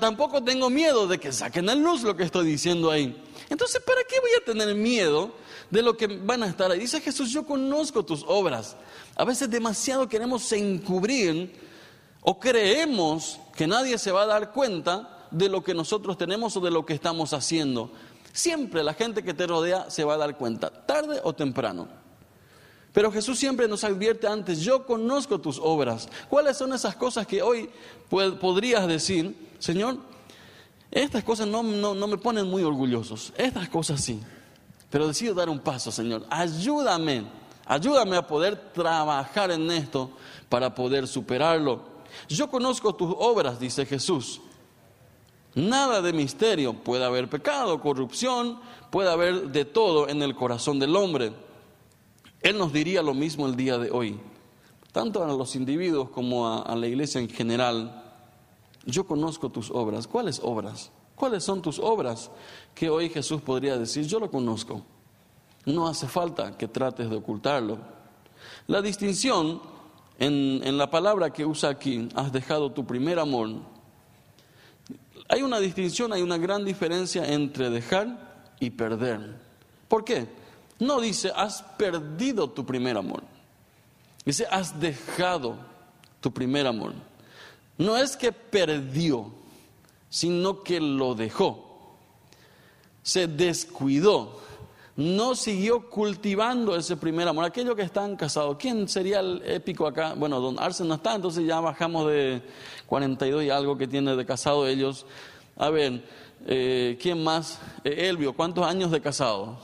tampoco 0.00 0.42
tengo 0.42 0.68
miedo 0.68 1.06
de 1.06 1.18
que 1.18 1.30
saquen 1.30 1.70
a 1.70 1.76
luz 1.76 2.02
lo 2.02 2.16
que 2.16 2.24
estoy 2.24 2.44
diciendo 2.44 2.90
ahí. 2.90 3.22
Entonces, 3.50 3.80
¿para 3.86 4.02
qué 4.02 4.18
voy 4.18 4.30
a 4.36 4.44
tener 4.44 4.74
miedo 4.74 5.45
de 5.70 5.82
lo 5.82 5.96
que 5.96 6.06
van 6.06 6.42
a 6.42 6.46
estar 6.46 6.70
ahí. 6.70 6.80
Dice 6.80 7.00
Jesús, 7.00 7.30
yo 7.30 7.44
conozco 7.44 8.04
tus 8.04 8.24
obras. 8.26 8.76
A 9.16 9.24
veces 9.24 9.50
demasiado 9.50 10.08
queremos 10.08 10.50
encubrir 10.52 11.52
o 12.22 12.38
creemos 12.38 13.38
que 13.54 13.66
nadie 13.66 13.98
se 13.98 14.12
va 14.12 14.22
a 14.22 14.26
dar 14.26 14.52
cuenta 14.52 15.28
de 15.30 15.48
lo 15.48 15.62
que 15.62 15.74
nosotros 15.74 16.16
tenemos 16.16 16.56
o 16.56 16.60
de 16.60 16.70
lo 16.70 16.84
que 16.84 16.94
estamos 16.94 17.32
haciendo. 17.32 17.90
Siempre 18.32 18.84
la 18.84 18.94
gente 18.94 19.22
que 19.22 19.34
te 19.34 19.46
rodea 19.46 19.90
se 19.90 20.04
va 20.04 20.14
a 20.14 20.18
dar 20.18 20.36
cuenta, 20.36 20.70
tarde 20.70 21.20
o 21.24 21.32
temprano. 21.32 21.88
Pero 22.92 23.12
Jesús 23.12 23.38
siempre 23.38 23.68
nos 23.68 23.84
advierte 23.84 24.26
antes, 24.26 24.60
yo 24.60 24.86
conozco 24.86 25.38
tus 25.40 25.58
obras. 25.62 26.08
¿Cuáles 26.30 26.56
son 26.56 26.72
esas 26.72 26.96
cosas 26.96 27.26
que 27.26 27.42
hoy 27.42 27.68
podrías 28.08 28.86
decir, 28.86 29.50
Señor? 29.58 29.98
Estas 30.90 31.24
cosas 31.24 31.46
no, 31.46 31.62
no 31.62 32.06
me 32.06 32.16
ponen 32.16 32.46
muy 32.46 32.62
orgullosos, 32.62 33.32
estas 33.36 33.68
cosas 33.68 34.00
sí. 34.00 34.20
Pero 34.90 35.08
decido 35.08 35.34
dar 35.34 35.48
un 35.48 35.58
paso, 35.58 35.90
Señor. 35.90 36.24
Ayúdame, 36.30 37.26
ayúdame 37.64 38.16
a 38.16 38.26
poder 38.26 38.72
trabajar 38.72 39.50
en 39.50 39.70
esto 39.70 40.10
para 40.48 40.74
poder 40.74 41.06
superarlo. 41.06 41.80
Yo 42.28 42.48
conozco 42.48 42.94
tus 42.94 43.14
obras, 43.18 43.58
dice 43.58 43.84
Jesús. 43.84 44.40
Nada 45.54 46.02
de 46.02 46.12
misterio. 46.12 46.74
Puede 46.74 47.04
haber 47.04 47.28
pecado, 47.28 47.80
corrupción, 47.80 48.60
puede 48.90 49.10
haber 49.10 49.48
de 49.48 49.64
todo 49.64 50.08
en 50.08 50.22
el 50.22 50.34
corazón 50.34 50.78
del 50.78 50.94
hombre. 50.94 51.32
Él 52.42 52.58
nos 52.58 52.72
diría 52.72 53.02
lo 53.02 53.14
mismo 53.14 53.46
el 53.46 53.56
día 53.56 53.78
de 53.78 53.90
hoy, 53.90 54.20
tanto 54.92 55.24
a 55.24 55.26
los 55.26 55.56
individuos 55.56 56.10
como 56.10 56.46
a, 56.46 56.76
la 56.76 56.86
iglesia 56.86 57.20
en 57.20 57.28
general. 57.28 58.04
Yo 58.84 59.06
conozco 59.06 59.48
tus 59.48 59.70
obras. 59.70 60.06
¿Cuáles 60.06 60.40
obras? 60.42 60.92
¿Cuáles 61.16 61.42
son 61.42 61.60
tus 61.60 61.80
obras? 61.80 62.30
Que 62.74 62.88
hoy 62.88 63.08
Jesús 63.08 63.42
podría 63.42 63.76
decir, 63.76 64.06
yo 64.06 64.20
lo 64.20 64.30
conozco. 64.30 64.82
No 65.64 65.88
hace 65.88 66.06
falta 66.06 66.56
que 66.56 66.68
trates 66.68 67.10
de 67.10 67.16
ocultarlo. 67.16 67.78
La 68.68 68.80
distinción 68.80 69.60
en, 70.18 70.60
en 70.62 70.78
la 70.78 70.88
palabra 70.88 71.32
que 71.32 71.44
usa 71.44 71.70
aquí, 71.70 72.08
has 72.14 72.30
dejado 72.30 72.70
tu 72.70 72.86
primer 72.86 73.18
amor. 73.18 73.50
Hay 75.28 75.42
una 75.42 75.58
distinción, 75.58 76.12
hay 76.12 76.22
una 76.22 76.38
gran 76.38 76.64
diferencia 76.64 77.26
entre 77.26 77.70
dejar 77.70 78.54
y 78.60 78.70
perder. 78.70 79.36
¿Por 79.88 80.04
qué? 80.04 80.28
No 80.78 81.00
dice, 81.00 81.32
has 81.34 81.62
perdido 81.62 82.50
tu 82.50 82.64
primer 82.64 82.96
amor. 82.96 83.22
Dice, 84.24 84.46
has 84.50 84.78
dejado 84.78 85.56
tu 86.20 86.32
primer 86.32 86.66
amor. 86.66 86.92
No 87.78 87.96
es 87.96 88.16
que 88.16 88.32
perdió, 88.32 89.30
sino 90.16 90.62
que 90.62 90.80
lo 90.80 91.14
dejó. 91.14 91.94
Se 93.02 93.26
descuidó, 93.26 94.40
no 94.96 95.34
siguió 95.34 95.90
cultivando 95.90 96.74
ese 96.74 96.96
primer 96.96 97.28
amor. 97.28 97.44
Aquellos 97.44 97.76
que 97.76 97.82
están 97.82 98.16
casados, 98.16 98.56
¿quién 98.58 98.88
sería 98.88 99.20
el 99.20 99.42
épico 99.44 99.86
acá? 99.86 100.14
Bueno, 100.14 100.40
don 100.40 100.58
Arce 100.58 100.84
no 100.84 100.94
está, 100.94 101.16
entonces 101.16 101.46
ya 101.46 101.60
bajamos 101.60 102.06
de 102.06 102.40
42 102.86 103.44
y 103.44 103.50
algo 103.50 103.76
que 103.76 103.86
tiene 103.86 104.16
de 104.16 104.24
casado 104.24 104.66
ellos. 104.66 105.04
A 105.54 105.68
ver, 105.68 106.02
eh, 106.46 106.96
¿quién 106.98 107.22
más? 107.22 107.58
Eh, 107.84 108.08
Elvio, 108.08 108.32
¿cuántos 108.32 108.64
años 108.66 108.90
de 108.90 109.02
casado? 109.02 109.58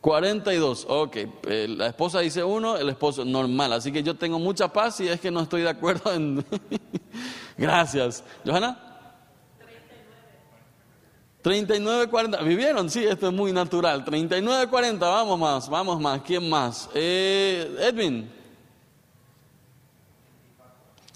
42, 0.00 0.86
ok. 0.88 1.16
Eh, 1.16 1.66
la 1.68 1.88
esposa 1.88 2.20
dice 2.20 2.42
uno, 2.42 2.76
el 2.76 2.88
esposo 2.88 3.24
normal. 3.24 3.72
Así 3.74 3.92
que 3.92 4.02
yo 4.02 4.16
tengo 4.16 4.38
mucha 4.38 4.72
paz 4.72 5.00
y 5.00 5.08
es 5.08 5.20
que 5.20 5.30
no 5.30 5.40
estoy 5.40 5.62
de 5.62 5.68
acuerdo 5.68 6.12
en... 6.12 6.44
Gracias. 7.58 8.24
¿Johanna? 8.44 8.90
39, 11.42 12.08
40. 12.08 12.42
¿Vivieron? 12.42 12.88
Sí, 12.90 13.04
esto 13.04 13.28
es 13.28 13.32
muy 13.32 13.52
natural. 13.52 14.04
39, 14.04 14.68
40. 14.68 15.06
Vamos 15.06 15.38
más, 15.38 15.68
vamos 15.68 16.00
más. 16.00 16.22
¿Quién 16.22 16.48
más? 16.48 16.88
Eh, 16.94 17.76
Edwin. 17.80 18.30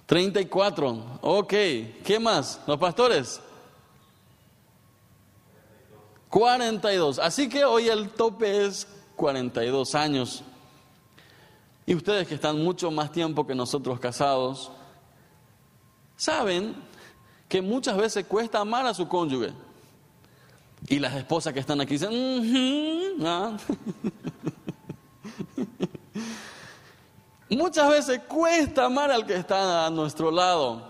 34. 0.06 1.18
Ok. 1.22 1.54
¿Qué 2.04 2.18
más? 2.20 2.60
¿Los 2.66 2.78
pastores? 2.78 3.40
42. 6.34 7.20
Así 7.20 7.48
que 7.48 7.64
hoy 7.64 7.86
el 7.88 8.10
tope 8.10 8.66
es 8.66 8.88
42 9.14 9.94
años. 9.94 10.42
Y 11.86 11.94
ustedes 11.94 12.26
que 12.26 12.34
están 12.34 12.60
mucho 12.60 12.90
más 12.90 13.12
tiempo 13.12 13.46
que 13.46 13.54
nosotros 13.54 14.00
casados, 14.00 14.72
saben 16.16 16.74
que 17.48 17.62
muchas 17.62 17.96
veces 17.96 18.24
cuesta 18.24 18.58
amar 18.58 18.84
a 18.84 18.94
su 18.94 19.06
cónyuge. 19.06 19.52
Y 20.88 20.98
las 20.98 21.14
esposas 21.14 21.52
que 21.52 21.60
están 21.60 21.80
aquí 21.80 21.92
dicen, 21.92 23.24
¿ah? 23.24 23.56
muchas 27.48 27.88
veces 27.88 28.22
cuesta 28.26 28.86
amar 28.86 29.12
al 29.12 29.24
que 29.24 29.36
está 29.36 29.86
a 29.86 29.90
nuestro 29.90 30.32
lado. 30.32 30.84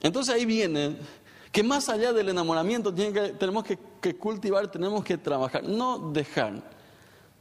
Entonces 0.00 0.34
ahí 0.34 0.44
viene 0.44 0.96
que 1.52 1.62
más 1.62 1.88
allá 1.88 2.12
del 2.12 2.28
enamoramiento 2.28 2.92
tenemos 2.92 3.62
que 3.62 3.78
cultivar, 4.18 4.70
tenemos 4.70 5.04
que 5.04 5.18
trabajar, 5.18 5.64
no 5.64 5.98
dejar. 6.12 6.62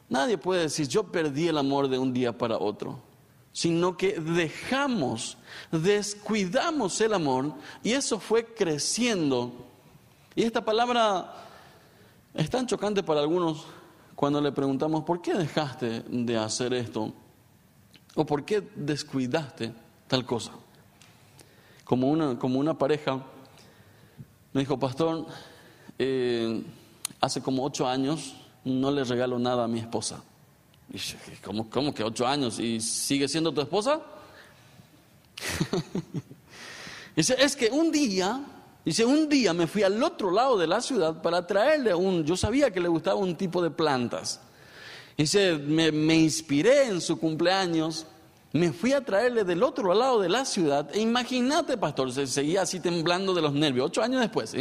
Nadie 0.09 0.37
puede 0.37 0.63
decir, 0.63 0.87
yo 0.87 1.03
perdí 1.03 1.47
el 1.47 1.57
amor 1.57 1.87
de 1.87 1.97
un 1.97 2.13
día 2.13 2.37
para 2.37 2.57
otro, 2.57 2.99
sino 3.51 3.97
que 3.97 4.19
dejamos, 4.19 5.37
descuidamos 5.71 6.99
el 7.01 7.13
amor 7.13 7.53
y 7.83 7.91
eso 7.91 8.19
fue 8.19 8.45
creciendo. 8.45 9.51
Y 10.35 10.43
esta 10.43 10.63
palabra 10.63 11.33
es 12.33 12.49
tan 12.49 12.67
chocante 12.67 13.03
para 13.03 13.21
algunos 13.21 13.65
cuando 14.15 14.39
le 14.41 14.51
preguntamos, 14.51 15.03
¿por 15.03 15.21
qué 15.21 15.33
dejaste 15.33 16.03
de 16.07 16.37
hacer 16.37 16.73
esto? 16.73 17.13
¿O 18.15 18.25
por 18.25 18.45
qué 18.45 18.61
descuidaste 18.75 19.73
tal 20.07 20.25
cosa? 20.25 20.51
Como 21.83 22.09
una, 22.09 22.37
como 22.37 22.59
una 22.59 22.77
pareja 22.77 23.21
me 24.53 24.61
dijo, 24.61 24.79
pastor, 24.79 25.27
eh, 25.99 26.63
hace 27.19 27.41
como 27.41 27.63
ocho 27.63 27.87
años 27.87 28.35
no 28.63 28.91
le 28.91 29.03
regalo 29.03 29.39
nada 29.39 29.63
a 29.63 29.67
mi 29.67 29.79
esposa. 29.79 30.21
Y 30.93 30.99
¿cómo, 31.43 31.69
¿Cómo 31.69 31.93
que 31.93 32.03
ocho 32.03 32.25
años? 32.25 32.59
¿Y 32.59 32.79
sigue 32.79 33.27
siendo 33.27 33.51
tu 33.51 33.61
esposa? 33.61 34.01
dice, 37.15 37.35
es 37.39 37.55
que 37.55 37.69
un 37.69 37.91
día, 37.91 38.41
dice, 38.85 39.05
un 39.05 39.27
día 39.27 39.53
me 39.53 39.67
fui 39.67 39.83
al 39.83 40.01
otro 40.01 40.31
lado 40.31 40.57
de 40.57 40.67
la 40.67 40.81
ciudad 40.81 41.21
para 41.21 41.45
traerle 41.45 41.93
un, 41.93 42.23
yo 42.23 42.37
sabía 42.37 42.71
que 42.71 42.79
le 42.79 42.87
gustaba 42.87 43.15
un 43.15 43.35
tipo 43.35 43.61
de 43.61 43.69
plantas. 43.69 44.39
Dice, 45.17 45.57
me, 45.57 45.91
me 45.91 46.15
inspiré 46.15 46.85
en 46.85 47.01
su 47.01 47.19
cumpleaños, 47.19 48.05
me 48.53 48.71
fui 48.71 48.93
a 48.93 49.03
traerle 49.03 49.43
del 49.43 49.63
otro 49.63 49.93
lado 49.93 50.21
de 50.21 50.29
la 50.29 50.45
ciudad. 50.45 50.89
E 50.93 51.01
imagínate, 51.01 51.77
pastor, 51.77 52.11
se 52.13 52.27
seguía 52.27 52.61
así 52.61 52.79
temblando 52.79 53.33
de 53.33 53.41
los 53.41 53.53
nervios, 53.53 53.87
ocho 53.87 54.01
años 54.01 54.21
después. 54.21 54.55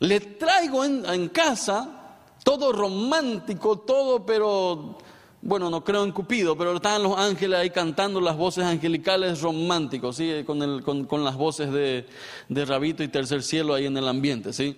Le 0.00 0.20
traigo 0.20 0.84
en, 0.84 1.28
casa 1.28 2.16
todo 2.42 2.72
romántico, 2.72 3.80
todo, 3.80 4.24
pero 4.24 4.98
bueno, 5.42 5.68
no 5.68 5.84
creo 5.84 6.04
en 6.04 6.12
Cupido, 6.12 6.56
pero 6.56 6.76
estaban 6.76 7.02
los 7.02 7.18
ángeles 7.18 7.58
ahí 7.58 7.70
cantando 7.70 8.20
las 8.20 8.36
voces 8.36 8.64
angelicales 8.64 9.42
románticos, 9.42 10.16
¿sí? 10.16 10.42
con, 10.46 11.06
con, 11.06 11.24
las 11.24 11.36
voces 11.36 11.70
de, 11.70 12.06
de, 12.48 12.64
Rabito 12.64 13.02
y 13.02 13.08
Tercer 13.08 13.42
Cielo 13.42 13.74
ahí 13.74 13.86
en 13.86 13.96
el 13.96 14.08
ambiente. 14.08 14.54
¿sí? 14.54 14.76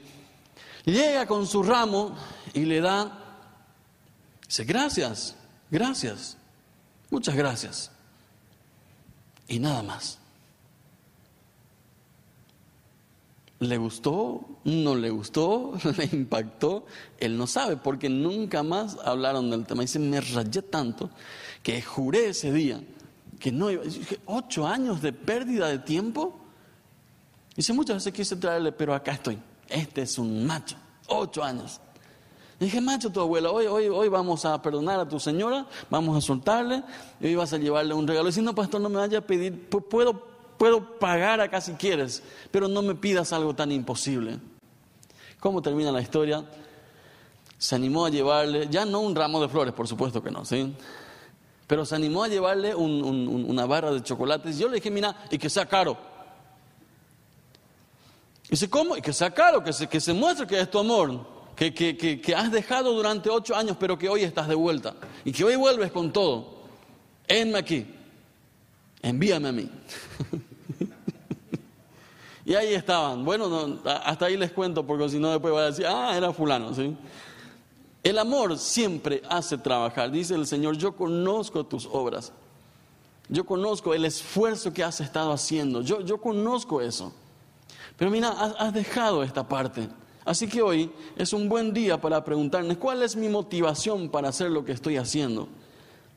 Llega 0.84 1.26
con 1.26 1.46
su 1.46 1.62
ramo 1.62 2.16
y 2.52 2.64
le 2.64 2.80
da, 2.80 3.38
dice, 4.46 4.64
gracias, 4.64 5.36
gracias, 5.70 6.36
muchas 7.10 7.36
gracias. 7.36 7.90
Y 9.46 9.60
nada 9.60 9.82
más. 9.82 10.21
¿Le 13.62 13.78
gustó? 13.78 14.40
¿No 14.64 14.96
le 14.96 15.10
gustó? 15.10 15.74
¿Le 15.96 16.04
impactó? 16.12 16.84
Él 17.20 17.38
no 17.38 17.46
sabe 17.46 17.76
porque 17.76 18.08
nunca 18.08 18.64
más 18.64 18.98
hablaron 19.04 19.50
del 19.50 19.64
tema. 19.64 19.82
Dice, 19.82 20.00
me 20.00 20.20
rayé 20.20 20.62
tanto 20.62 21.10
que 21.62 21.80
juré 21.80 22.30
ese 22.30 22.52
día 22.52 22.82
que 23.38 23.52
no 23.52 23.70
iba. 23.70 23.84
Dije, 23.84 24.18
ocho 24.26 24.66
años 24.66 25.00
de 25.00 25.12
pérdida 25.12 25.68
de 25.68 25.78
tiempo. 25.78 26.40
Dice, 27.54 27.72
muchas 27.72 27.98
veces 27.98 28.12
quise 28.12 28.34
traerle, 28.34 28.72
pero 28.72 28.94
acá 28.94 29.12
estoy. 29.12 29.38
Este 29.68 30.02
es 30.02 30.18
un 30.18 30.44
macho. 30.44 30.74
Ocho 31.06 31.44
años. 31.44 31.80
dije, 32.58 32.80
macho, 32.80 33.12
tu 33.12 33.20
abuela, 33.20 33.52
hoy, 33.52 33.66
hoy, 33.66 33.86
hoy 33.86 34.08
vamos 34.08 34.44
a 34.44 34.60
perdonar 34.60 34.98
a 34.98 35.06
tu 35.06 35.20
señora, 35.20 35.68
vamos 35.88 36.16
a 36.16 36.20
soltarle, 36.20 36.82
y 37.20 37.26
hoy 37.26 37.36
vas 37.36 37.52
a 37.52 37.58
llevarle 37.58 37.94
un 37.94 38.08
regalo. 38.08 38.26
Dice, 38.26 38.42
no, 38.42 38.56
pastor, 38.56 38.80
no 38.80 38.88
me 38.88 38.96
vaya 38.96 39.18
a 39.18 39.20
pedir, 39.20 39.68
puedo 39.68 40.31
puedo 40.62 40.96
pagar 41.00 41.40
acá 41.40 41.60
si 41.60 41.72
quieres, 41.72 42.22
pero 42.52 42.68
no 42.68 42.82
me 42.82 42.94
pidas 42.94 43.32
algo 43.32 43.52
tan 43.52 43.72
imposible. 43.72 44.38
¿Cómo 45.40 45.60
termina 45.60 45.90
la 45.90 46.00
historia? 46.00 46.44
Se 47.58 47.74
animó 47.74 48.06
a 48.06 48.10
llevarle, 48.10 48.68
ya 48.70 48.84
no 48.84 49.00
un 49.00 49.16
ramo 49.16 49.42
de 49.42 49.48
flores, 49.48 49.74
por 49.74 49.88
supuesto 49.88 50.22
que 50.22 50.30
no, 50.30 50.44
¿sí? 50.44 50.72
Pero 51.66 51.84
se 51.84 51.96
animó 51.96 52.22
a 52.22 52.28
llevarle 52.28 52.76
una 52.76 53.66
barra 53.66 53.90
de 53.90 54.04
chocolates. 54.04 54.56
Yo 54.56 54.68
le 54.68 54.76
dije, 54.76 54.88
mira, 54.88 55.24
y 55.32 55.36
que 55.36 55.50
sea 55.50 55.66
caro. 55.66 55.96
Y 58.44 58.50
dice, 58.50 58.70
¿cómo? 58.70 58.96
Y 58.96 59.02
que 59.02 59.12
sea 59.12 59.32
caro, 59.32 59.64
que 59.64 59.72
se, 59.72 59.88
que 59.88 59.98
muestre 60.12 60.46
que 60.46 60.60
es 60.60 60.70
tu 60.70 60.78
amor, 60.78 61.26
que 61.56 62.34
has 62.36 62.52
dejado 62.52 62.92
durante 62.92 63.30
ocho 63.30 63.56
años, 63.56 63.76
pero 63.80 63.98
que 63.98 64.08
hoy 64.08 64.22
estás 64.22 64.46
de 64.46 64.54
vuelta. 64.54 64.94
Y 65.24 65.32
que 65.32 65.42
hoy 65.42 65.56
vuelves 65.56 65.90
con 65.90 66.12
todo. 66.12 66.54
Enme 67.26 67.58
aquí. 67.58 67.84
Envíame 69.02 69.48
a 69.48 69.52
mí. 69.52 69.68
Y 72.44 72.54
ahí 72.54 72.74
estaban. 72.74 73.24
Bueno, 73.24 73.78
hasta 73.84 74.26
ahí 74.26 74.36
les 74.36 74.50
cuento 74.52 74.84
porque 74.84 75.08
si 75.08 75.18
no 75.18 75.30
después 75.30 75.52
voy 75.52 75.62
a 75.62 75.66
decir, 75.66 75.86
ah, 75.86 76.16
era 76.16 76.32
fulano, 76.32 76.74
¿sí? 76.74 76.96
El 78.02 78.18
amor 78.18 78.58
siempre 78.58 79.22
hace 79.28 79.56
trabajar. 79.56 80.10
Dice 80.10 80.34
el 80.34 80.46
Señor, 80.46 80.76
yo 80.76 80.96
conozco 80.96 81.64
tus 81.64 81.86
obras. 81.86 82.32
Yo 83.28 83.46
conozco 83.46 83.94
el 83.94 84.04
esfuerzo 84.04 84.72
que 84.72 84.82
has 84.82 85.00
estado 85.00 85.32
haciendo. 85.32 85.82
Yo, 85.82 86.00
yo 86.00 86.20
conozco 86.20 86.80
eso. 86.80 87.12
Pero 87.96 88.10
mira, 88.10 88.30
has, 88.30 88.54
has 88.58 88.74
dejado 88.74 89.22
esta 89.22 89.46
parte. 89.46 89.88
Así 90.24 90.48
que 90.48 90.62
hoy 90.62 90.90
es 91.16 91.32
un 91.32 91.48
buen 91.48 91.72
día 91.72 92.00
para 92.00 92.24
preguntarnos, 92.24 92.76
¿cuál 92.76 93.02
es 93.02 93.14
mi 93.14 93.28
motivación 93.28 94.08
para 94.08 94.28
hacer 94.28 94.50
lo 94.50 94.64
que 94.64 94.72
estoy 94.72 94.96
haciendo? 94.96 95.48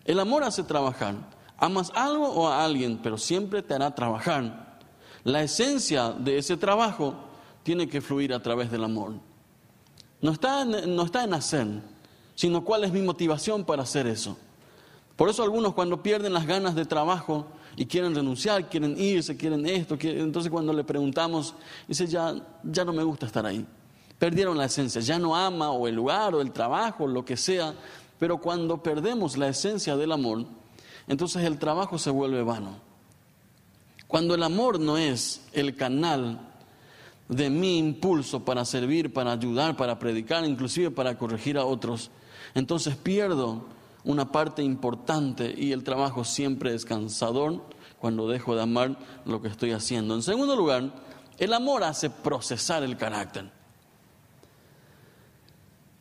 El 0.06 0.20
amor 0.20 0.44
hace 0.44 0.64
trabajar. 0.64 1.16
Amas 1.58 1.92
algo 1.96 2.30
o 2.30 2.48
a 2.48 2.64
alguien, 2.66 3.00
pero 3.02 3.18
siempre 3.18 3.62
te 3.62 3.74
hará 3.74 3.94
trabajar. 3.94 4.64
La 5.26 5.42
esencia 5.42 6.12
de 6.12 6.38
ese 6.38 6.56
trabajo 6.56 7.16
tiene 7.64 7.90
que 7.90 8.00
fluir 8.00 8.32
a 8.32 8.44
través 8.44 8.70
del 8.70 8.84
amor. 8.84 9.14
No 10.22 10.32
está, 10.32 10.62
en, 10.62 10.96
no 10.96 11.04
está 11.04 11.24
en 11.24 11.34
hacer, 11.34 11.68
sino 12.36 12.64
cuál 12.64 12.84
es 12.84 12.92
mi 12.92 13.02
motivación 13.02 13.66
para 13.66 13.82
hacer 13.82 14.06
eso. 14.06 14.38
Por 15.16 15.28
eso 15.28 15.42
algunos 15.42 15.74
cuando 15.74 16.04
pierden 16.04 16.32
las 16.32 16.46
ganas 16.46 16.76
de 16.76 16.86
trabajo 16.86 17.48
y 17.76 17.88
quieren 17.88 18.14
renunciar, 18.14 18.70
quieren 18.70 19.00
irse, 19.00 19.36
quieren 19.36 19.66
esto, 19.66 19.98
entonces 20.00 20.52
cuando 20.52 20.72
le 20.74 20.84
preguntamos, 20.84 21.56
dice, 21.88 22.06
ya, 22.06 22.36
ya 22.64 22.86
no 22.86 22.94
me 22.94 23.04
gusta 23.04 23.26
estar 23.26 23.48
ahí. 23.48 23.66
Perdieron 24.20 24.56
la 24.56 24.66
esencia, 24.66 25.02
ya 25.02 25.18
no 25.18 25.36
ama 25.36 25.72
o 25.72 25.88
el 25.88 25.96
lugar 25.96 26.36
o 26.36 26.42
el 26.42 26.52
trabajo, 26.52 27.08
lo 27.08 27.26
que 27.26 27.36
sea, 27.36 27.74
pero 28.20 28.38
cuando 28.38 28.84
perdemos 28.84 29.38
la 29.38 29.48
esencia 29.48 29.98
del 29.98 30.12
amor, 30.12 30.46
entonces 31.08 31.44
el 31.44 31.58
trabajo 31.58 31.98
se 31.98 32.12
vuelve 32.12 32.44
vano. 32.44 32.85
Cuando 34.08 34.36
el 34.36 34.44
amor 34.44 34.80
no 34.80 34.98
es 34.98 35.41
el 35.54 35.76
canal 35.76 36.39
de 37.28 37.50
mi 37.50 37.78
impulso 37.78 38.46
para 38.46 38.65
servir, 38.65 39.12
para 39.12 39.32
ayudar, 39.32 39.76
para 39.76 39.98
predicar, 39.98 40.46
inclusive 40.46 40.91
para 40.91 41.18
corregir 41.18 41.58
a 41.58 41.65
otros, 41.65 42.12
entonces 42.54 42.96
pierdo 42.96 43.65
una 44.04 44.32
parte 44.32 44.62
importante 44.62 45.54
y 45.58 45.72
el 45.72 45.84
trabajo 45.84 46.24
siempre 46.24 46.74
es 46.76 46.86
cansador 46.86 47.63
cuando 48.00 48.28
dejo 48.28 48.56
de 48.56 48.62
amar 48.62 48.98
lo 49.26 49.41
que 49.41 49.48
estoy 49.48 49.72
haciendo. 49.72 50.13
En 50.13 50.22
segundo 50.22 50.56
lugar, 50.56 50.91
el 51.39 51.54
amor 51.54 51.84
hace 51.84 52.10
procesar 52.10 52.84
el 52.84 52.98
carácter. 52.98 53.50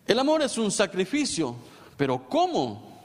El 0.07 0.19
amor 0.19 0.43
es 0.43 0.59
un 0.59 0.71
sacrificio, 0.71 1.57
pero 1.97 2.29
¿cómo? 2.29 3.01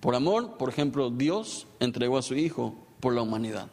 Por 0.00 0.16
amor, 0.16 0.56
por 0.56 0.68
ejemplo, 0.68 1.10
Dios 1.10 1.68
entregó 1.78 2.18
a 2.18 2.22
su 2.22 2.34
Hijo 2.34 2.74
por 3.00 3.14
la 3.14 3.22
humanidad. 3.22 3.68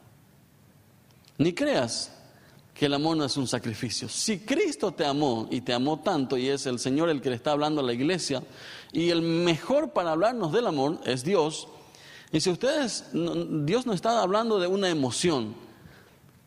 Ni 1.37 1.53
creas 1.53 2.11
que 2.73 2.85
el 2.85 2.93
amor 2.93 3.17
no 3.17 3.25
es 3.25 3.35
un 3.37 3.47
sacrificio. 3.47 4.07
Si 4.07 4.39
Cristo 4.39 4.91
te 4.91 5.05
amó 5.05 5.47
y 5.49 5.61
te 5.61 5.73
amó 5.73 5.99
tanto 5.99 6.37
y 6.37 6.47
es 6.47 6.65
el 6.67 6.79
Señor 6.79 7.09
el 7.09 7.21
que 7.21 7.29
le 7.29 7.35
está 7.35 7.51
hablando 7.51 7.81
a 7.81 7.83
la 7.83 7.93
iglesia 7.93 8.43
y 8.91 9.09
el 9.09 9.21
mejor 9.21 9.91
para 9.93 10.11
hablarnos 10.11 10.51
del 10.51 10.67
amor 10.67 10.99
es 11.03 11.23
Dios, 11.23 11.67
y 12.31 12.39
si 12.41 12.49
ustedes, 12.49 13.05
Dios 13.13 13.85
no 13.85 13.93
está 13.93 14.21
hablando 14.21 14.59
de 14.59 14.67
una 14.67 14.89
emoción. 14.89 15.55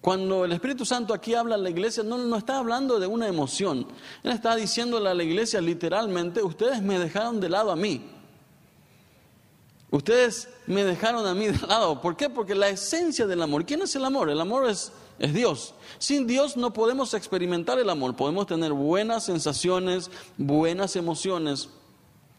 Cuando 0.01 0.45
el 0.45 0.53
Espíritu 0.53 0.85
Santo 0.85 1.13
aquí 1.13 1.35
habla 1.35 1.57
a 1.57 1.59
la 1.59 1.71
iglesia, 1.71 2.03
no, 2.03 2.17
no 2.17 2.37
está 2.37 2.59
hablando 2.59 2.99
de 2.99 3.07
una 3.07 3.27
emoción. 3.27 3.87
Él 4.23 4.33
está 4.33 4.57
diciéndole 4.57 5.11
a 5.11 5.15
la 5.15 5.23
iglesia 5.23 5.61
literalmente, 5.61 6.43
ustedes 6.43 6.83
me 6.83 6.99
dejaron 6.99 7.41
de 7.41 7.49
lado 7.49 7.71
a 7.71 7.77
mí. 7.77 8.20
Ustedes 9.91 10.49
me 10.67 10.85
dejaron 10.85 11.27
a 11.27 11.35
mí 11.35 11.49
de 11.49 11.67
lado. 11.67 12.01
¿Por 12.01 12.17
qué? 12.17 12.31
Porque 12.31 12.55
la 12.55 12.69
esencia 12.69 13.27
del 13.27 13.43
amor, 13.43 13.67
¿quién 13.67 13.83
es 13.83 13.95
el 13.97 14.05
amor? 14.05 14.31
El 14.31 14.41
amor 14.41 14.69
es, 14.69 14.93
Dios. 15.19 15.75
Sin 15.99 16.27
Dios 16.27 16.57
no 16.57 16.73
podemos 16.73 17.13
experimentar 17.13 17.79
el 17.79 17.91
amor. 17.91 18.15
Podemos 18.15 18.47
tener 18.47 18.73
buenas 18.73 19.25
sensaciones, 19.25 20.11
buenas 20.39 20.97
emociones, 20.97 21.69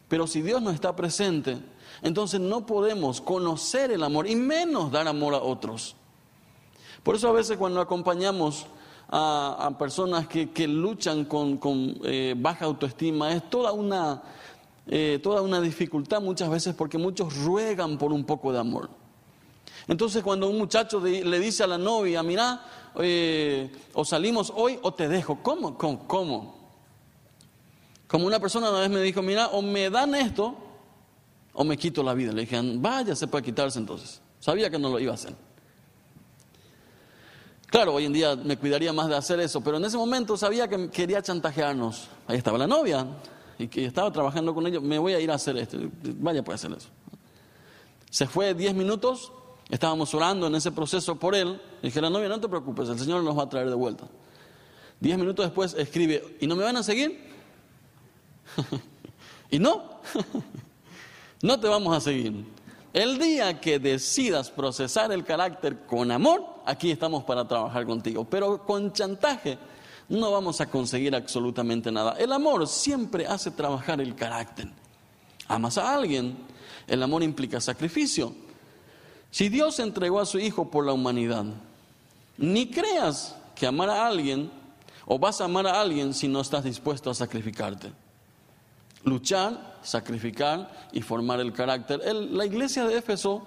pero 0.08 0.28
si 0.28 0.42
Dios 0.42 0.62
no 0.62 0.72
está 0.72 0.96
presente, 0.96 1.58
entonces 2.02 2.40
no 2.40 2.66
podemos 2.66 3.22
conocer 3.22 3.92
el 3.92 4.04
amor 4.04 4.28
y 4.28 4.36
menos 4.36 4.92
dar 4.92 5.08
amor 5.08 5.36
a 5.36 5.40
otros. 5.40 5.96
Por 7.04 7.16
eso 7.16 7.30
a 7.30 7.34
veces 7.34 7.58
cuando 7.58 7.82
acompañamos 7.82 8.66
a, 9.10 9.76
personas 9.78 10.28
que, 10.28 10.68
luchan 10.68 11.26
con, 11.26 11.60
eh, 12.04 12.34
baja 12.38 12.66
autoestima, 12.66 13.34
es 13.34 13.50
toda 13.50 13.74
una 13.74 14.22
eh, 14.88 15.20
toda 15.22 15.41
una 15.41 15.62
dificultad 15.62 16.22
muchas 16.22 16.50
veces 16.50 16.76
porque 16.76 16.98
muchos 16.98 17.36
ruegan 17.44 17.98
por 17.98 18.12
un 18.12 18.26
poco 18.26 18.52
de 18.52 18.60
amor. 18.60 18.89
Entonces 19.88 20.24
cuando 20.24 20.50
un 20.50 20.58
muchacho 20.58 21.00
le 21.00 21.39
dice 21.39 21.63
a 21.63 21.67
la 21.67 21.78
novia, 21.78 22.24
mira, 22.24 22.65
eh, 23.00 23.72
o 23.94 24.06
salimos 24.06 24.52
hoy 24.56 24.80
o 24.82 24.94
te 24.94 25.08
dejo, 25.08 25.39
¿cómo? 25.41 25.78
¿Cómo? 25.78 26.08
¿Cómo? 26.08 26.62
Como 28.08 28.26
una 28.26 28.39
persona 28.39 28.70
una 28.70 28.82
vez 28.82 28.89
me 28.89 29.02
dijo, 29.02 29.22
mira, 29.22 29.48
o 29.48 29.62
me 29.62 29.89
dan 29.89 30.15
esto 30.15 30.56
o 31.54 31.63
me 31.63 31.78
quito 31.78 32.04
la 32.04 32.13
vida. 32.13 32.32
Le 32.32 32.41
dije, 32.41 32.60
vaya, 32.76 33.15
se 33.15 33.28
puede 33.28 33.46
quitarse 33.46 33.80
entonces. 33.80 34.22
Sabía 34.39 34.70
que 34.70 34.78
no 34.78 34.89
lo 34.89 35.00
iba 35.00 35.12
a 35.12 35.15
hacer. 35.15 35.34
Claro, 37.67 37.94
hoy 37.94 38.06
en 38.06 38.12
día 38.12 38.36
me 38.36 38.58
cuidaría 38.58 38.91
más 38.91 39.08
de 39.08 39.15
hacer 39.15 39.39
eso, 39.39 39.62
pero 39.62 39.78
en 39.78 39.86
ese 39.86 39.96
momento 39.96 40.36
sabía 40.36 40.67
que 40.67 40.89
quería 40.89 41.22
chantajearnos. 41.22 42.10
Ahí 42.28 42.38
estaba 42.38 42.58
la 42.58 42.67
novia 42.67 43.08
y 43.62 43.67
que 43.67 43.86
estaba 43.86 44.12
trabajando 44.12 44.54
con 44.54 44.65
ellos. 44.67 44.82
Me 44.82 44.97
voy 44.97 45.13
a 45.13 45.19
ir 45.19 45.32
a 45.32 45.36
hacer 45.36 45.58
esto. 45.58 45.78
Vaya, 46.19 46.43
puede 46.43 46.56
hacer 46.56 46.71
eso. 46.71 46.89
Se 48.10 48.28
fue 48.28 48.54
diez 48.54 48.74
minutos, 48.74 49.32
estábamos 49.69 50.13
orando 50.13 50.47
en 50.47 50.56
ese 50.56 50.71
proceso 50.71 51.15
por 51.15 51.36
él. 51.36 51.62
Le 51.82 51.89
dije 51.89 52.02
novia, 52.02 52.28
no 52.28 52.39
te 52.39 52.50
preocupes, 52.50 52.89
el 52.89 53.00
Señor 53.00 53.24
nos 53.24 53.38
va 53.38 53.43
a 53.43 53.50
traer 53.50 53.69
de 53.69 53.76
vuelta. 53.76 54.06
Diez 55.00 55.17
minutos 55.17 55.45
después 55.45 55.74
escribe, 55.76 56.38
¿y 56.39 56.47
no 56.47 56.56
me 56.56 56.63
van 56.63 56.78
a 56.78 56.84
seguir? 56.84 57.32
y 59.50 59.60
no, 59.60 60.02
no 61.41 61.60
te 61.60 61.67
vamos 61.67 61.95
a 61.95 62.02
seguir. 62.02 62.45
El 62.93 63.17
día 63.17 63.62
que 63.62 63.80
decidas 63.80 64.52
procesar 64.52 65.12
el 65.13 65.24
carácter 65.24 65.86
con 65.86 66.12
amor, 66.12 66.43
aquí 66.65 66.91
estamos 66.91 67.24
para 67.24 67.47
trabajar 67.47 67.86
contigo. 67.86 68.26
Pero 68.26 68.65
con 68.65 68.91
chantaje 68.91 69.58
no 70.12 70.32
vamos 70.32 70.62
a 70.62 70.69
conseguir 70.69 71.15
absolutamente 71.15 71.91
nada. 71.91 72.15
El 72.19 72.32
amor 72.32 72.67
siempre 72.67 73.26
hace 73.26 73.52
trabajar 73.52 74.00
el 74.02 74.15
carácter. 74.15 74.69
Amas 75.47 75.78
a 75.78 75.93
alguien, 75.93 76.38
el 76.88 77.02
amor 77.02 77.24
implica 77.24 77.60
sacrificio. 77.60 78.34
Si 79.32 79.50
Dios 79.50 79.80
entregó 79.80 80.19
a 80.19 80.26
su 80.26 80.39
Hijo 80.39 80.69
por 80.69 80.86
la 80.86 80.93
humanidad, 80.93 81.45
ni 82.38 82.69
creas 82.69 83.36
que 83.56 83.67
amar 83.67 83.89
a 83.89 84.06
alguien 84.06 84.52
o 85.06 85.17
vas 85.17 85.41
a 85.41 85.45
amar 85.45 85.67
a 85.67 85.80
alguien 85.80 86.13
si 86.13 86.28
no 86.28 86.41
estás 86.41 86.63
dispuesto 86.63 87.10
a 87.10 87.13
sacrificarte 87.13 87.91
luchar, 89.04 89.80
sacrificar 89.82 90.89
y 90.91 91.02
formar 91.02 91.39
el 91.39 91.54
carácter. 91.54 92.02
la 92.13 92.45
iglesia 92.45 92.86
de 92.86 92.97
Éfeso 92.97 93.43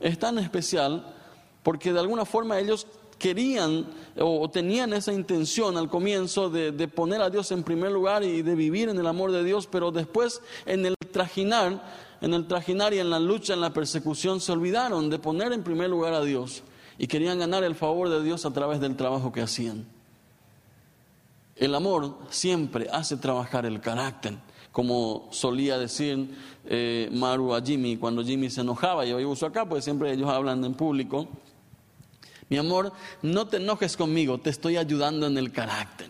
es 0.00 0.18
tan 0.18 0.38
especial 0.38 1.14
porque 1.62 1.92
de 1.92 2.00
alguna 2.00 2.24
forma 2.24 2.58
ellos 2.58 2.86
querían 3.18 3.86
o 4.18 4.48
tenían 4.50 4.92
esa 4.92 5.12
intención 5.12 5.76
al 5.76 5.88
comienzo 5.88 6.50
de, 6.50 6.88
poner 6.88 7.20
a 7.20 7.30
Dios 7.30 7.52
en 7.52 7.62
primer 7.62 7.92
lugar 7.92 8.22
y 8.24 8.42
de 8.42 8.54
vivir 8.54 8.88
en 8.88 8.98
el 8.98 9.06
amor 9.06 9.32
de 9.32 9.44
Dios, 9.44 9.66
pero 9.66 9.90
después 9.90 10.40
en 10.66 10.86
el 10.86 10.94
trajinar, 11.12 11.82
en 12.20 12.34
el 12.34 12.46
trajinar 12.46 12.94
y 12.94 12.98
en 12.98 13.10
la 13.10 13.20
lucha, 13.20 13.54
en 13.54 13.60
la 13.60 13.72
persecución, 13.72 14.40
se 14.40 14.52
olvidaron 14.52 15.10
de 15.10 15.18
poner 15.18 15.52
en 15.52 15.62
primer 15.62 15.90
lugar 15.90 16.14
a 16.14 16.22
Dios 16.22 16.62
y 16.98 17.06
querían 17.06 17.38
ganar 17.38 17.64
el 17.64 17.74
favor 17.74 18.08
de 18.08 18.22
Dios 18.22 18.44
a 18.44 18.52
través 18.52 18.80
del 18.80 18.96
trabajo 18.96 19.32
que 19.32 19.42
hacían. 19.42 19.86
El 21.54 21.74
amor 21.74 22.18
siempre 22.30 22.88
hace 22.92 23.16
trabajar 23.16 23.66
el 23.66 23.80
carácter 23.80 24.38
como 24.78 25.26
solía 25.32 25.76
decir 25.76 26.28
eh, 26.64 27.08
Maru 27.12 27.52
a 27.52 27.60
Jimmy 27.60 27.96
cuando 27.96 28.22
Jimmy 28.22 28.48
se 28.48 28.60
enojaba, 28.60 29.04
y 29.04 29.12
hoy 29.12 29.24
uso 29.24 29.46
acá, 29.46 29.68
pues 29.68 29.82
siempre 29.82 30.12
ellos 30.12 30.30
hablan 30.30 30.62
en 30.64 30.74
público. 30.74 31.26
Mi 32.48 32.56
amor, 32.56 32.92
no 33.22 33.46
te 33.46 33.58
enojes 33.58 33.96
conmigo, 33.96 34.38
te 34.38 34.50
estoy 34.50 34.76
ayudando 34.76 35.26
en 35.26 35.36
el 35.36 35.52
carácter. 35.52 36.08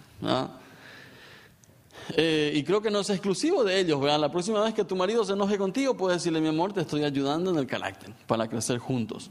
Eh, 2.17 2.53
y 2.55 2.63
creo 2.63 2.81
que 2.81 2.91
no 2.91 3.01
es 3.01 3.11
exclusivo 3.11 3.65
de 3.65 3.81
ellos. 3.81 4.01
La 4.03 4.31
próxima 4.31 4.63
vez 4.63 4.73
que 4.73 4.85
tu 4.85 4.97
marido 4.97 5.25
se 5.25 5.33
enoje 5.33 5.59
contigo, 5.59 5.97
puedes 5.97 6.19
decirle, 6.19 6.41
mi 6.41 6.49
amor, 6.49 6.73
te 6.73 6.83
estoy 6.83 7.05
ayudando 7.05 7.51
en 7.51 7.59
el 7.59 7.67
carácter 7.67 8.15
para 8.27 8.49
crecer 8.49 8.79
juntos. 8.79 9.29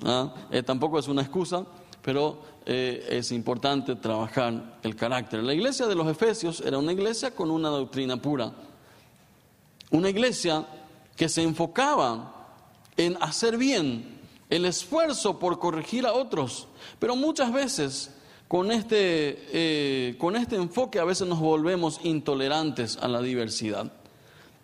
Eh, 0.52 0.63
tampoco 0.63 1.00
es 1.00 1.08
una 1.08 1.22
excusa, 1.22 1.65
pero 2.02 2.41
es 2.65 3.32
importante 3.32 3.96
trabajar 3.96 4.80
el 4.84 4.96
carácter. 4.96 5.43
La 5.43 5.54
iglesia 5.54 5.88
de 5.88 5.96
los 5.96 6.08
Efesios 6.08 6.62
era 6.62 6.78
una 6.78 6.91
iglesia 6.91 7.32
con 7.32 7.50
una 7.50 7.70
doctrina 7.70 8.22
pura. 8.22 8.52
Una 9.89 10.10
iglesia 10.10 10.65
que 11.15 11.30
se 11.30 11.41
enfocaba 11.41 12.34
en 12.98 13.17
hacer 13.22 13.58
bien, 13.58 14.17
el 14.50 14.66
esfuerzo 14.66 15.40
por 15.40 15.60
corregir 15.60 16.06
a 16.06 16.14
otros, 16.14 16.68
pero 17.00 17.16
muchas 17.16 17.52
veces 17.52 18.12
con 18.48 18.72
este, 18.72 19.46
eh, 19.52 20.16
con 20.18 20.36
este 20.36 20.56
enfoque 20.56 21.00
a 21.00 21.04
veces 21.04 21.28
nos 21.28 21.40
volvemos 21.40 22.00
intolerantes 22.04 22.98
a 22.98 23.08
la 23.08 23.22
diversidad. 23.22 23.92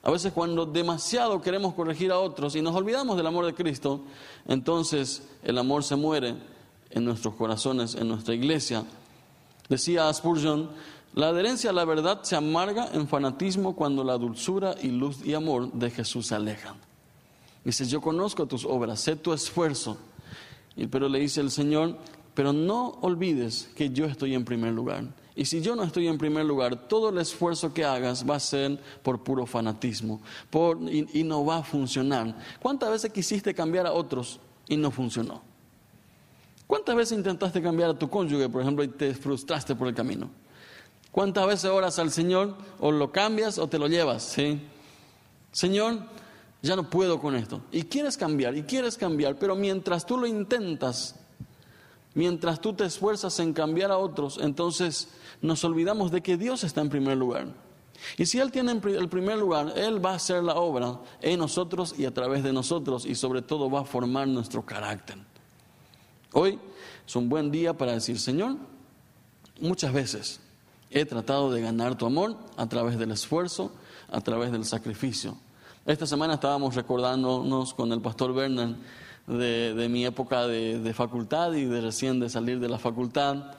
A 0.03 0.11
veces 0.11 0.33
cuando 0.33 0.65
demasiado 0.65 1.41
queremos 1.41 1.73
corregir 1.73 2.11
a 2.11 2.19
otros 2.19 2.55
y 2.55 2.61
nos 2.61 2.75
olvidamos 2.75 3.15
del 3.15 3.27
amor 3.27 3.45
de 3.45 3.53
Cristo, 3.53 4.01
entonces 4.47 5.23
el 5.43 5.57
amor 5.57 5.83
se 5.83 5.95
muere 5.95 6.35
en 6.89 7.05
nuestros 7.05 7.35
corazones, 7.35 7.95
en 7.95 8.07
nuestra 8.09 8.33
iglesia. 8.33 8.83
Decía 9.69 10.13
Spurgeon, 10.13 10.69
la 11.13 11.29
adherencia 11.29 11.69
a 11.69 11.73
la 11.73 11.85
verdad 11.85 12.23
se 12.23 12.35
amarga 12.35 12.89
en 12.93 13.07
fanatismo 13.07 13.75
cuando 13.75 14.03
la 14.03 14.17
dulzura 14.17 14.75
y 14.81 14.87
luz 14.87 15.25
y 15.25 15.33
amor 15.33 15.71
de 15.71 15.89
Jesús 15.89 16.27
se 16.27 16.35
alejan. 16.35 16.92
Dice, 17.63 17.85
yo 17.85 18.01
conozco 18.01 18.45
tus 18.45 18.65
obras, 18.65 18.99
sé 18.99 19.15
tu 19.15 19.33
esfuerzo. 19.33 19.97
Pero 20.89 21.07
le 21.07 21.19
dice 21.19 21.41
el 21.41 21.51
Señor, 21.51 21.97
pero 22.33 22.51
no 22.51 22.97
olvides 23.01 23.69
que 23.75 23.89
yo 23.89 24.05
estoy 24.05 24.33
en 24.33 24.43
primer 24.43 24.73
lugar. 24.73 25.05
Y 25.35 25.45
si 25.45 25.61
yo 25.61 25.75
no 25.75 25.83
estoy 25.83 26.07
en 26.07 26.17
primer 26.17 26.45
lugar, 26.45 26.87
todo 26.87 27.09
el 27.09 27.17
esfuerzo 27.17 27.73
que 27.73 27.83
hagas 27.85 28.27
va 28.29 28.35
a 28.35 28.39
ser 28.39 28.79
por 29.01 29.23
puro 29.23 29.45
fanatismo 29.45 30.21
y, 30.89 31.19
y 31.19 31.23
no 31.23 31.43
va 31.45 31.57
a 31.57 31.63
funcionar. 31.63 32.35
¿Cuántas 32.61 32.91
veces 32.91 33.11
quisiste 33.11 33.53
cambiar 33.53 33.87
a 33.87 33.93
otros 33.93 34.39
y 34.67 34.77
no 34.77 34.91
funcionó? 34.91 35.41
¿Cuántas 36.67 36.95
veces 36.95 37.17
intentaste 37.17 37.61
cambiar 37.61 37.91
a 37.91 37.99
tu 37.99 38.09
cónyuge, 38.09 38.49
por 38.49 38.61
ejemplo, 38.61 38.83
y 38.83 38.89
te 38.89 39.13
frustraste 39.13 39.75
por 39.75 39.87
el 39.87 39.93
camino? 39.93 40.29
¿Cuántas 41.11 41.45
veces 41.45 41.69
oras 41.69 41.99
al 41.99 42.11
Señor 42.11 42.55
o 42.79 42.91
lo 42.91 43.11
cambias 43.11 43.57
o 43.59 43.67
te 43.67 43.77
lo 43.77 43.87
llevas? 43.87 44.23
¿sí? 44.23 44.59
Señor, 45.51 45.99
ya 46.63 46.75
no 46.75 46.89
puedo 46.89 47.19
con 47.19 47.35
esto. 47.35 47.61
Y 47.71 47.83
quieres 47.83 48.17
cambiar, 48.17 48.57
y 48.57 48.63
quieres 48.63 48.97
cambiar, 48.97 49.37
pero 49.37 49.55
mientras 49.55 50.05
tú 50.05 50.17
lo 50.17 50.25
intentas, 50.25 51.15
mientras 52.15 52.59
tú 52.59 52.73
te 52.73 52.85
esfuerzas 52.85 53.37
en 53.39 53.53
cambiar 53.53 53.91
a 53.91 53.97
otros, 53.97 54.39
entonces 54.41 55.09
nos 55.41 55.63
olvidamos 55.63 56.09
de 56.09 56.21
que 56.21 56.37
Dios 56.37 56.63
está 56.63 56.81
en 56.81 56.89
primer 56.89 57.17
lugar. 57.17 57.47
Y 58.17 58.25
si 58.25 58.39
Él 58.39 58.51
tiene 58.51 58.71
el 58.71 59.09
primer 59.09 59.37
lugar, 59.37 59.73
Él 59.75 60.03
va 60.03 60.11
a 60.11 60.15
hacer 60.15 60.41
la 60.41 60.55
obra 60.55 60.99
en 61.21 61.39
nosotros 61.39 61.93
y 61.97 62.05
a 62.05 62.13
través 62.13 62.43
de 62.43 62.51
nosotros 62.51 63.05
y 63.05 63.15
sobre 63.15 63.41
todo 63.41 63.69
va 63.69 63.81
a 63.81 63.85
formar 63.85 64.27
nuestro 64.27 64.65
carácter. 64.65 65.17
Hoy 66.31 66.59
es 67.05 67.15
un 67.15 67.29
buen 67.29 67.51
día 67.51 67.77
para 67.77 67.91
decir, 67.91 68.19
Señor, 68.19 68.57
muchas 69.59 69.93
veces 69.93 70.39
He 70.95 71.05
tratado 71.05 71.51
de 71.51 71.59
ganar 71.59 71.97
tu 71.97 72.05
amor 72.05 72.37
a 72.55 72.69
través 72.69 72.99
del 72.99 73.11
esfuerzo, 73.11 73.71
a 74.11 74.21
través 74.21 74.51
del 74.51 74.63
sacrificio. 74.63 75.35
Esta 75.85 76.07
semana 76.07 76.35
estábamos 76.35 76.75
recordándonos 76.75 77.73
con 77.73 77.91
el 77.91 77.99
pastor 77.99 78.33
Bernard 78.33 78.75
de, 79.27 79.87
mi 79.89 80.05
época 80.05 80.47
de, 80.47 80.93
facultad 80.93 81.51
y 81.51 81.65
de 81.65 81.81
recién 81.81 82.21
de 82.21 82.29
salir 82.29 82.61
de 82.61 82.69
la 82.69 82.79
facultad. 82.79 83.51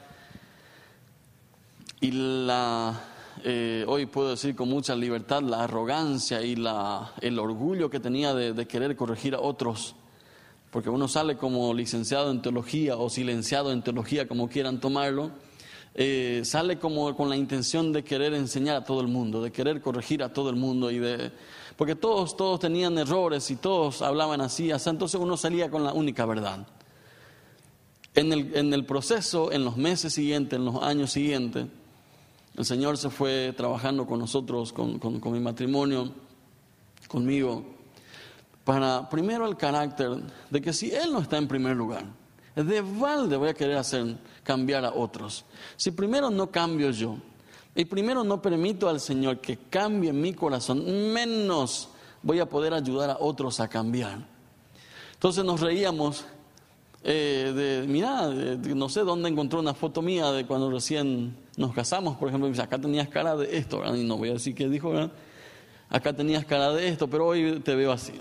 Y 2.01 2.13
la, 2.13 2.99
eh, 3.45 3.85
hoy 3.87 4.07
puedo 4.07 4.31
decir 4.31 4.57
con 4.57 4.71
mucha 4.71 4.97
libertad 4.97 5.43
la 5.43 5.65
arrogancia 5.65 6.41
y 6.41 6.57
la, 6.57 7.13
el 7.21 7.39
orgullo 7.39 7.91
que 7.91 8.01
tenía 8.01 8.33
de 8.33 8.67
querer 8.67 8.97
corregir 8.97 9.35
a 9.35 9.41
otros. 9.41 9.95
Porque 10.71 10.89
uno 10.89 11.09
sale 11.09 11.37
como 11.37 11.75
licenciado 11.75 12.31
en 12.31 12.41
teología 12.41 12.97
o 12.97 13.11
silenciado 13.11 13.71
en 13.71 13.83
teología, 13.83 14.27
como 14.27 14.49
quieran 14.49 14.81
tomarlo 14.81 15.31
eh, 15.97 16.43
sale 16.45 16.79
como 16.79 17.15
con 17.17 17.29
la 17.29 17.37
intención 17.37 17.93
de 17.93 18.03
querer 18.03 18.35
enseñar 18.35 18.77
a 18.77 18.85
todo 18.85 19.01
el 19.01 19.07
mundo, 19.07 19.41
de 19.41 19.53
querer 19.53 19.81
corregir 19.81 20.25
a 20.25 20.33
todo 20.33 20.51
el 20.51 20.57
mundo 20.57 20.91
y 20.91 20.99
de 20.99 21.31
porque 21.77 21.95
todos 21.95 22.37
todos 22.37 22.61
tenían 22.61 22.99
errores 22.99 23.51
y 23.51 23.57
todos 23.57 24.03
hablaban 24.03 24.41
así, 24.41 24.71
entonces 24.71 25.21
uno 25.21 25.37
salía 25.37 25.71
con 25.71 25.85
la 25.85 25.93
única 25.93 26.25
verdad. 26.27 26.67
En 28.15 28.33
el, 28.33 28.55
en 28.57 28.73
el 28.73 28.85
proceso, 28.85 29.51
en 29.51 29.65
los 29.65 29.77
meses 29.77 30.13
siguientes, 30.13 30.57
en 30.57 30.65
los 30.65 30.83
años 30.83 31.11
siguientes, 31.11 31.67
el 32.57 32.65
Señor 32.65 32.97
se 32.97 33.11
fue 33.11 33.53
trabajando 33.57 34.07
con 34.07 34.21
nosotros, 34.21 34.73
con, 34.73 35.01
con, 35.01 35.19
con 35.19 35.33
mi 35.33 35.41
matrimonio, 35.41 36.13
conmigo, 37.09 37.65
para 38.65 39.09
primero 39.09 39.47
el 39.47 39.57
carácter 39.57 40.11
de 40.51 40.61
que 40.61 40.73
si 40.73 40.93
Él 40.93 41.13
no 41.13 41.21
está 41.21 41.39
en 41.39 41.49
primer 41.49 41.77
lugar, 41.77 42.05
de 42.55 42.81
balde 42.81 43.37
voy 43.37 43.49
a 43.49 43.55
querer 43.55 43.77
hacer 43.77 44.17
cambiar 44.45 44.85
a 44.85 44.95
otros. 44.95 45.45
Si 45.77 45.91
primero 45.91 46.31
no 46.31 46.51
cambio 46.51 46.91
yo, 46.91 47.17
y 47.75 47.85
primero 47.87 48.23
no 48.23 48.41
permito 48.41 48.89
al 48.89 49.01
Señor 49.01 49.41
que 49.41 49.59
cambie 49.69 50.13
mi 50.13 50.33
corazón, 50.33 51.13
menos 51.13 51.89
voy 52.23 52.39
a 52.39 52.49
poder 52.49 52.73
ayudar 52.73 53.11
a 53.11 53.17
otros 53.19 53.59
a 53.59 53.69
cambiar. 53.69 54.19
Entonces 55.15 55.45
nos 55.45 55.61
reíamos 55.61 56.25
eh, 57.03 57.53
de, 57.55 57.89
mira, 57.89 58.29
no 58.29 58.89
sé 58.89 59.01
dónde 59.01 59.29
encontró 59.29 59.59
una 59.59 59.75
foto 59.75 60.03
mía 60.03 60.31
de 60.31 60.47
cuando 60.47 60.71
recién 60.71 61.37
nos 61.57 61.75
casamos, 61.75 62.17
por 62.17 62.29
ejemplo, 62.29 62.51
acá 62.63 62.79
tenías 62.79 63.09
cara 63.09 63.37
de 63.37 63.57
esto, 63.57 63.83
y 63.95 64.05
no 64.05 64.17
voy 64.17 64.31
a 64.31 64.35
decir 64.35 64.55
qué 64.55 64.69
dijo, 64.69 64.93
acá 65.89 66.13
tenías 66.15 66.45
cara 66.45 66.73
de 66.73 66.89
eto, 66.89 67.09
pero 67.09 67.27
hoy 67.27 67.61
te 67.61 67.75
veo 67.75 67.93
así. 67.93 68.13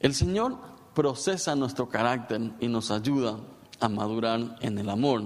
El 0.00 0.14
Señor 0.14 0.58
procesa 0.94 1.54
nuestro 1.54 1.88
carácter 1.88 2.40
y 2.60 2.68
nos 2.68 2.90
ayuda 2.90 3.38
a 3.84 3.88
madurar 3.88 4.56
en 4.60 4.78
el 4.78 4.88
amor. 4.88 5.22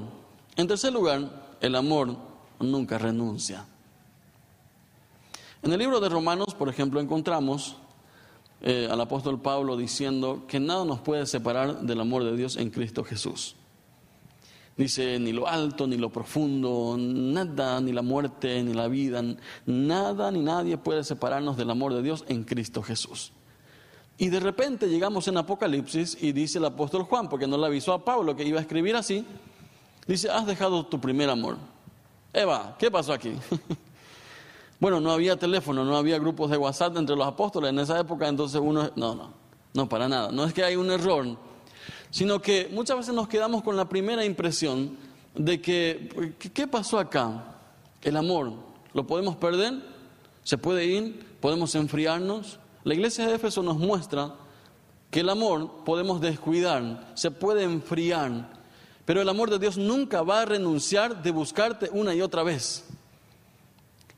En 0.56 0.66
tercer 0.66 0.92
lugar, 0.92 1.56
el 1.60 1.74
amor 1.76 2.16
nunca 2.58 2.98
renuncia. 2.98 3.64
En 5.62 5.72
el 5.72 5.78
libro 5.78 6.00
de 6.00 6.08
Romanos, 6.08 6.54
por 6.54 6.68
ejemplo, 6.68 7.00
encontramos 7.00 7.76
eh, 8.60 8.88
al 8.90 9.00
apóstol 9.00 9.40
Pablo 9.40 9.76
diciendo 9.76 10.44
que 10.48 10.58
nada 10.58 10.84
nos 10.84 11.00
puede 11.00 11.26
separar 11.26 11.82
del 11.82 12.00
amor 12.00 12.24
de 12.24 12.36
Dios 12.36 12.56
en 12.56 12.70
Cristo 12.70 13.04
Jesús. 13.04 13.54
Dice, 14.76 15.18
ni 15.18 15.32
lo 15.32 15.48
alto, 15.48 15.86
ni 15.86 15.96
lo 15.96 16.10
profundo, 16.10 16.96
nada, 16.98 17.80
ni 17.80 17.92
la 17.92 18.02
muerte, 18.02 18.62
ni 18.62 18.74
la 18.74 18.86
vida, 18.88 19.22
nada 19.66 20.30
ni 20.30 20.40
nadie 20.40 20.78
puede 20.78 21.02
separarnos 21.02 21.56
del 21.56 21.70
amor 21.70 21.94
de 21.94 22.02
Dios 22.02 22.24
en 22.28 22.44
Cristo 22.44 22.82
Jesús. 22.82 23.32
Y 24.20 24.28
de 24.30 24.40
repente 24.40 24.88
llegamos 24.88 25.28
en 25.28 25.36
Apocalipsis 25.36 26.18
y 26.20 26.32
dice 26.32 26.58
el 26.58 26.64
apóstol 26.64 27.04
Juan, 27.04 27.28
porque 27.28 27.46
no 27.46 27.56
le 27.56 27.66
avisó 27.66 27.92
a 27.92 28.04
Pablo 28.04 28.34
que 28.34 28.42
iba 28.42 28.58
a 28.58 28.62
escribir 28.62 28.96
así, 28.96 29.24
dice, 30.08 30.28
has 30.28 30.44
dejado 30.44 30.84
tu 30.86 31.00
primer 31.00 31.30
amor. 31.30 31.56
Eva, 32.32 32.74
¿qué 32.80 32.90
pasó 32.90 33.12
aquí? 33.12 33.32
bueno, 34.80 35.00
no 35.00 35.12
había 35.12 35.36
teléfono, 35.36 35.84
no 35.84 35.96
había 35.96 36.18
grupos 36.18 36.50
de 36.50 36.56
WhatsApp 36.56 36.96
entre 36.96 37.14
los 37.14 37.28
apóstoles 37.28 37.70
en 37.70 37.78
esa 37.78 38.00
época, 38.00 38.26
entonces 38.26 38.60
uno, 38.60 38.90
no, 38.96 39.14
no, 39.14 39.32
no, 39.72 39.88
para 39.88 40.08
nada. 40.08 40.32
No 40.32 40.44
es 40.44 40.52
que 40.52 40.64
hay 40.64 40.74
un 40.74 40.90
error, 40.90 41.24
sino 42.10 42.42
que 42.42 42.68
muchas 42.72 42.96
veces 42.96 43.14
nos 43.14 43.28
quedamos 43.28 43.62
con 43.62 43.76
la 43.76 43.88
primera 43.88 44.24
impresión 44.24 44.96
de 45.36 45.60
que, 45.60 46.36
¿qué 46.52 46.66
pasó 46.66 46.98
acá? 46.98 47.54
El 48.02 48.16
amor, 48.16 48.52
¿lo 48.94 49.06
podemos 49.06 49.36
perder? 49.36 49.74
¿Se 50.42 50.58
puede 50.58 50.86
ir? 50.86 51.24
¿Podemos 51.40 51.72
enfriarnos? 51.76 52.58
La 52.88 52.94
iglesia 52.94 53.26
de 53.26 53.34
Éfeso 53.34 53.62
nos 53.62 53.76
muestra 53.76 54.34
que 55.10 55.20
el 55.20 55.28
amor 55.28 55.84
podemos 55.84 56.22
descuidar, 56.22 57.12
se 57.12 57.30
puede 57.30 57.64
enfriar, 57.64 58.48
pero 59.04 59.20
el 59.20 59.28
amor 59.28 59.50
de 59.50 59.58
Dios 59.58 59.76
nunca 59.76 60.22
va 60.22 60.40
a 60.40 60.46
renunciar 60.46 61.22
de 61.22 61.30
buscarte 61.30 61.90
una 61.92 62.14
y 62.14 62.22
otra 62.22 62.42
vez. 62.42 62.86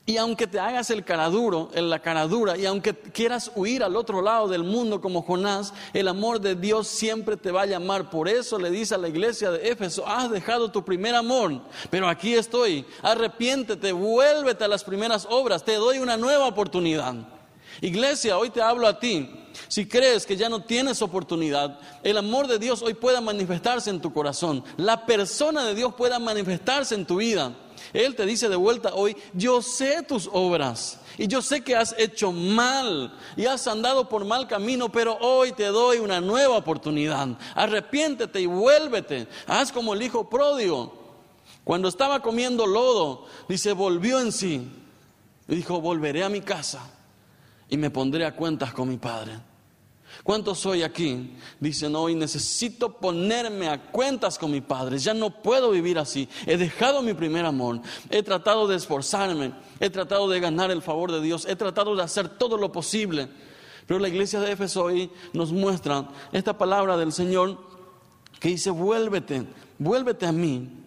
Y 0.06 0.18
aunque 0.18 0.46
te 0.46 0.60
hagas 0.60 0.88
el 0.90 1.04
cara 1.04 1.28
duro, 1.30 1.70
en 1.74 1.90
la 1.90 1.98
cara 1.98 2.28
dura, 2.28 2.56
y 2.56 2.64
aunque 2.64 2.94
quieras 2.94 3.50
huir 3.56 3.82
al 3.82 3.96
otro 3.96 4.22
lado 4.22 4.46
del 4.46 4.62
mundo 4.62 5.00
como 5.00 5.22
Jonás, 5.22 5.74
el 5.92 6.06
amor 6.06 6.40
de 6.40 6.54
Dios 6.54 6.86
siempre 6.86 7.36
te 7.36 7.50
va 7.50 7.62
a 7.62 7.66
llamar. 7.66 8.08
Por 8.08 8.28
eso 8.28 8.56
le 8.56 8.70
dice 8.70 8.94
a 8.94 8.98
la 8.98 9.08
iglesia 9.08 9.50
de 9.50 9.68
Éfeso, 9.68 10.06
has 10.06 10.30
dejado 10.30 10.70
tu 10.70 10.84
primer 10.84 11.16
amor, 11.16 11.60
pero 11.90 12.08
aquí 12.08 12.34
estoy, 12.34 12.86
arrepiéntete, 13.02 13.90
vuélvete 13.90 14.62
a 14.62 14.68
las 14.68 14.84
primeras 14.84 15.26
obras, 15.28 15.64
te 15.64 15.74
doy 15.74 15.98
una 15.98 16.16
nueva 16.16 16.46
oportunidad. 16.46 17.39
Iglesia, 17.80 18.38
hoy 18.38 18.50
te 18.50 18.62
hablo 18.62 18.86
a 18.86 18.98
ti. 18.98 19.28
Si 19.68 19.86
crees 19.86 20.26
que 20.26 20.36
ya 20.36 20.48
no 20.48 20.62
tienes 20.62 21.02
oportunidad, 21.02 21.78
el 22.02 22.16
amor 22.18 22.46
de 22.46 22.58
Dios 22.58 22.82
hoy 22.82 22.94
pueda 22.94 23.20
manifestarse 23.20 23.90
en 23.90 24.00
tu 24.00 24.12
corazón. 24.12 24.64
La 24.76 25.06
persona 25.06 25.64
de 25.64 25.74
Dios 25.74 25.94
pueda 25.94 26.18
manifestarse 26.18 26.94
en 26.94 27.06
tu 27.06 27.16
vida. 27.16 27.52
Él 27.92 28.14
te 28.14 28.26
dice 28.26 28.48
de 28.48 28.56
vuelta 28.56 28.94
hoy, 28.94 29.16
yo 29.32 29.62
sé 29.62 30.02
tus 30.02 30.28
obras 30.32 31.00
y 31.18 31.26
yo 31.26 31.42
sé 31.42 31.62
que 31.62 31.74
has 31.74 31.94
hecho 31.98 32.30
mal 32.30 33.12
y 33.36 33.46
has 33.46 33.66
andado 33.66 34.08
por 34.08 34.24
mal 34.24 34.46
camino, 34.46 34.90
pero 34.90 35.16
hoy 35.20 35.52
te 35.52 35.64
doy 35.66 35.98
una 35.98 36.20
nueva 36.20 36.56
oportunidad. 36.56 37.28
Arrepiéntete 37.54 38.40
y 38.40 38.46
vuélvete. 38.46 39.26
Haz 39.46 39.72
como 39.72 39.94
el 39.94 40.02
hijo 40.02 40.28
pródigo. 40.28 40.98
Cuando 41.64 41.88
estaba 41.88 42.20
comiendo 42.20 42.66
lodo, 42.66 43.26
dice, 43.48 43.72
volvió 43.72 44.20
en 44.20 44.32
sí 44.32 44.68
y 45.48 45.56
dijo, 45.56 45.80
volveré 45.80 46.22
a 46.24 46.28
mi 46.28 46.40
casa 46.40 46.80
y 47.70 47.76
me 47.76 47.90
pondré 47.90 48.24
a 48.24 48.34
cuentas 48.34 48.72
con 48.72 48.88
mi 48.88 48.98
padre. 48.98 49.38
¿Cuántos 50.24 50.58
soy 50.58 50.82
aquí? 50.82 51.36
Dicen 51.60 51.94
hoy, 51.94 52.14
necesito 52.14 52.92
ponerme 52.92 53.68
a 53.68 53.80
cuentas 53.80 54.38
con 54.38 54.50
mi 54.50 54.60
padre. 54.60 54.98
Ya 54.98 55.14
no 55.14 55.30
puedo 55.42 55.70
vivir 55.70 55.98
así. 55.98 56.28
He 56.46 56.56
dejado 56.56 57.00
mi 57.00 57.14
primer 57.14 57.46
amor. 57.46 57.80
He 58.10 58.22
tratado 58.22 58.66
de 58.66 58.76
esforzarme. 58.76 59.52
He 59.78 59.88
tratado 59.88 60.28
de 60.28 60.40
ganar 60.40 60.70
el 60.70 60.82
favor 60.82 61.12
de 61.12 61.22
Dios. 61.22 61.46
He 61.48 61.56
tratado 61.56 61.96
de 61.96 62.02
hacer 62.02 62.28
todo 62.28 62.58
lo 62.58 62.72
posible. 62.72 63.28
Pero 63.86 64.00
la 64.00 64.08
iglesia 64.08 64.40
de 64.40 64.52
Éfeso 64.52 64.84
hoy 64.84 65.10
nos 65.32 65.52
muestra 65.52 66.08
esta 66.32 66.58
palabra 66.58 66.96
del 66.96 67.12
Señor 67.12 67.58
que 68.38 68.48
dice, 68.48 68.70
vuélvete, 68.70 69.46
vuélvete 69.78 70.26
a 70.26 70.32
mí 70.32 70.79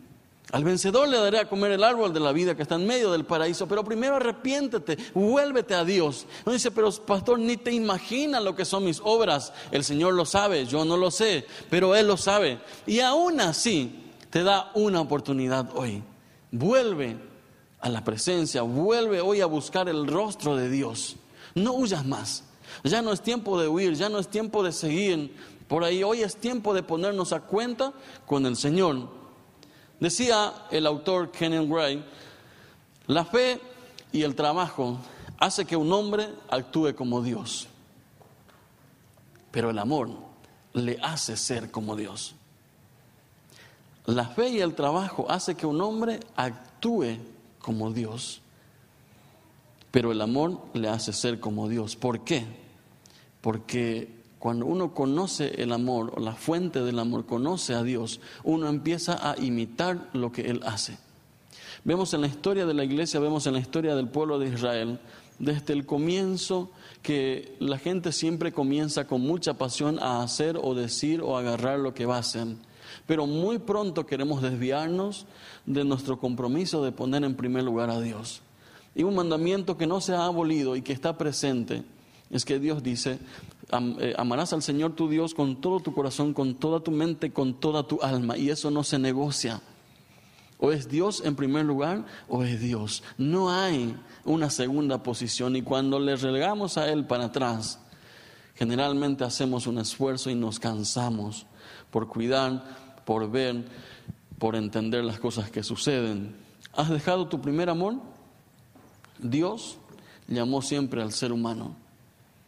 al 0.53 0.63
vencedor 0.63 1.09
le 1.09 1.17
daré 1.17 1.39
a 1.39 1.49
comer 1.49 1.71
el 1.71 1.83
árbol 1.83 2.13
de 2.13 2.19
la 2.19 2.31
vida 2.31 2.53
que 2.55 2.61
está 2.61 2.75
en 2.75 2.85
medio 2.85 3.11
del 3.11 3.25
paraíso, 3.25 3.67
pero 3.67 3.83
primero 3.83 4.17
arrepiéntete, 4.17 4.99
vuélvete 5.15 5.73
a 5.73 5.83
Dios. 5.83 6.27
No 6.45 6.51
dice, 6.51 6.69
pero 6.69 6.91
pastor, 6.91 7.39
ni 7.39 7.57
te 7.57 7.71
imaginas 7.71 8.43
lo 8.43 8.55
que 8.55 8.63
son 8.63 8.85
mis 8.85 9.01
obras. 9.03 9.51
El 9.71 9.83
Señor 9.83 10.13
lo 10.13 10.25
sabe, 10.25 10.67
yo 10.67 10.85
no 10.85 10.95
lo 10.95 11.09
sé, 11.09 11.47
pero 11.71 11.95
Él 11.95 12.05
lo 12.05 12.17
sabe. 12.17 12.59
Y 12.85 12.99
aún 12.99 13.41
así 13.41 14.11
te 14.29 14.43
da 14.43 14.69
una 14.75 15.01
oportunidad 15.01 15.71
hoy. 15.75 16.03
Vuelve 16.51 17.17
a 17.79 17.89
la 17.89 18.03
presencia, 18.03 18.61
vuelve 18.61 19.21
hoy 19.21 19.41
a 19.41 19.47
buscar 19.47 19.89
el 19.89 20.05
rostro 20.05 20.55
de 20.55 20.69
Dios. 20.69 21.15
No 21.55 21.73
huyas 21.73 22.05
más. 22.05 22.43
Ya 22.83 23.01
no 23.01 23.11
es 23.11 23.21
tiempo 23.21 23.59
de 23.59 23.67
huir, 23.67 23.95
ya 23.95 24.07
no 24.07 24.19
es 24.19 24.27
tiempo 24.27 24.61
de 24.61 24.71
seguir 24.71 25.35
por 25.67 25.83
ahí. 25.83 26.03
Hoy 26.03 26.21
es 26.21 26.35
tiempo 26.35 26.75
de 26.75 26.83
ponernos 26.83 27.33
a 27.33 27.39
cuenta 27.39 27.91
con 28.27 28.45
el 28.45 28.55
Señor. 28.55 29.22
Decía 30.03 30.53
el 30.69 30.85
autor 30.85 31.31
Kenan 31.31 31.69
Gray, 31.69 32.03
la 33.07 33.23
fe 33.23 33.57
y 34.11 34.23
el 34.23 34.35
trabajo 34.35 34.97
hace 35.37 35.63
que 35.63 35.77
un 35.77 35.93
hombre 35.93 36.27
actúe 36.49 36.93
como 36.93 37.21
Dios, 37.21 37.69
pero 39.49 39.69
el 39.69 39.79
amor 39.79 40.09
le 40.73 40.99
hace 41.01 41.37
ser 41.37 41.71
como 41.71 41.95
Dios. 41.95 42.35
La 44.05 44.25
fe 44.25 44.49
y 44.49 44.59
el 44.59 44.75
trabajo 44.75 45.25
hace 45.29 45.55
que 45.55 45.65
un 45.65 45.79
hombre 45.79 46.19
actúe 46.35 47.15
como 47.59 47.89
Dios, 47.93 48.41
pero 49.89 50.11
el 50.11 50.19
amor 50.19 50.59
le 50.73 50.89
hace 50.89 51.13
ser 51.13 51.39
como 51.39 51.69
Dios. 51.69 51.95
¿Por 51.95 52.25
qué? 52.25 52.45
Porque 53.39 54.22
cuando 54.43 54.65
uno 54.65 54.93
conoce 54.93 55.53
el 55.63 55.71
amor, 55.71 56.11
o 56.17 56.19
la 56.19 56.33
fuente 56.33 56.81
del 56.81 56.99
amor, 56.99 57.25
conoce 57.25 57.75
a 57.75 57.81
Dios, 57.81 58.19
uno 58.43 58.67
empieza 58.67 59.31
a 59.31 59.39
imitar 59.39 60.09
lo 60.11 60.33
que 60.33 60.41
Él 60.41 60.59
hace. 60.65 60.97
Vemos 61.85 62.13
en 62.13 62.19
la 62.19 62.27
historia 62.27 62.65
de 62.65 62.73
la 62.73 62.83
iglesia, 62.83 63.21
vemos 63.21 63.47
en 63.47 63.53
la 63.53 63.61
historia 63.61 63.95
del 63.95 64.09
pueblo 64.09 64.39
de 64.39 64.49
Israel, 64.49 64.99
desde 65.39 65.71
el 65.71 65.85
comienzo 65.85 66.71
que 67.01 67.55
la 67.59 67.77
gente 67.77 68.11
siempre 68.11 68.51
comienza 68.51 69.07
con 69.07 69.21
mucha 69.21 69.53
pasión 69.53 69.97
a 69.99 70.21
hacer 70.21 70.59
o 70.61 70.75
decir 70.75 71.21
o 71.21 71.37
agarrar 71.37 71.79
lo 71.79 71.93
que 71.93 72.05
va 72.05 72.17
a 72.17 72.19
hacer. 72.19 72.47
Pero 73.07 73.25
muy 73.25 73.59
pronto 73.59 74.05
queremos 74.05 74.41
desviarnos 74.41 75.25
de 75.65 75.85
nuestro 75.85 76.19
compromiso 76.19 76.83
de 76.83 76.91
poner 76.91 77.23
en 77.23 77.35
primer 77.35 77.63
lugar 77.63 77.89
a 77.89 78.01
Dios. 78.01 78.41
Y 78.93 79.03
un 79.03 79.15
mandamiento 79.15 79.77
que 79.77 79.87
no 79.87 80.01
se 80.01 80.13
ha 80.13 80.25
abolido 80.25 80.75
y 80.75 80.81
que 80.81 80.91
está 80.91 81.17
presente 81.17 81.85
es 82.29 82.45
que 82.45 82.59
Dios 82.59 82.83
dice, 82.83 83.19
eh, 83.71 84.13
amarás 84.17 84.53
al 84.53 84.61
Señor 84.61 84.93
tu 84.93 85.09
Dios 85.09 85.33
con 85.33 85.61
todo 85.61 85.79
tu 85.79 85.93
corazón, 85.93 86.33
con 86.33 86.55
toda 86.55 86.81
tu 86.81 86.91
mente, 86.91 87.31
con 87.31 87.59
toda 87.59 87.83
tu 87.87 88.01
alma. 88.01 88.37
Y 88.37 88.49
eso 88.49 88.69
no 88.71 88.83
se 88.83 88.99
negocia. 88.99 89.61
O 90.59 90.71
es 90.71 90.87
Dios 90.87 91.21
en 91.25 91.35
primer 91.35 91.65
lugar 91.65 92.05
o 92.27 92.43
es 92.43 92.59
Dios. 92.59 93.03
No 93.17 93.51
hay 93.51 93.95
una 94.25 94.49
segunda 94.49 95.03
posición. 95.03 95.55
Y 95.55 95.61
cuando 95.61 95.99
le 95.99 96.15
relegamos 96.15 96.77
a 96.77 96.89
Él 96.89 97.05
para 97.05 97.25
atrás, 97.25 97.79
generalmente 98.55 99.23
hacemos 99.23 99.67
un 99.67 99.77
esfuerzo 99.77 100.29
y 100.29 100.35
nos 100.35 100.59
cansamos 100.59 101.45
por 101.89 102.07
cuidar, 102.07 102.63
por 103.05 103.29
ver, 103.29 103.65
por 104.39 104.55
entender 104.55 105.03
las 105.03 105.19
cosas 105.19 105.49
que 105.51 105.63
suceden. 105.63 106.35
¿Has 106.73 106.89
dejado 106.89 107.27
tu 107.27 107.41
primer 107.41 107.69
amor? 107.69 107.95
Dios 109.19 109.77
llamó 110.27 110.61
siempre 110.61 111.01
al 111.01 111.11
ser 111.11 111.31
humano 111.31 111.82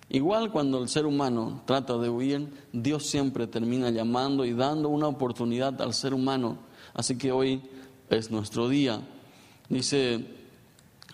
Igual 0.09 0.51
cuando 0.51 0.81
el 0.81 0.87
ser 0.87 1.05
humano 1.05 1.61
trata 1.65 1.97
de 1.97 2.09
huir, 2.09 2.47
Dios 2.71 3.05
siempre 3.05 3.47
termina 3.47 3.89
llamando 3.89 4.45
y 4.45 4.53
dando 4.53 4.89
una 4.89 5.07
oportunidad 5.07 5.81
al 5.81 5.93
ser 5.93 6.13
humano. 6.13 6.57
Así 6.93 7.17
que 7.17 7.31
hoy 7.31 7.61
es 8.09 8.29
nuestro 8.29 8.69
día. 8.69 9.01
Dice, 9.67 10.25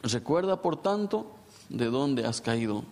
recuerda 0.04 0.62
por 0.62 0.82
tanto 0.82 1.32
de 1.69 1.86
dónde 1.86 2.25
has 2.25 2.41
caído. 2.41 2.84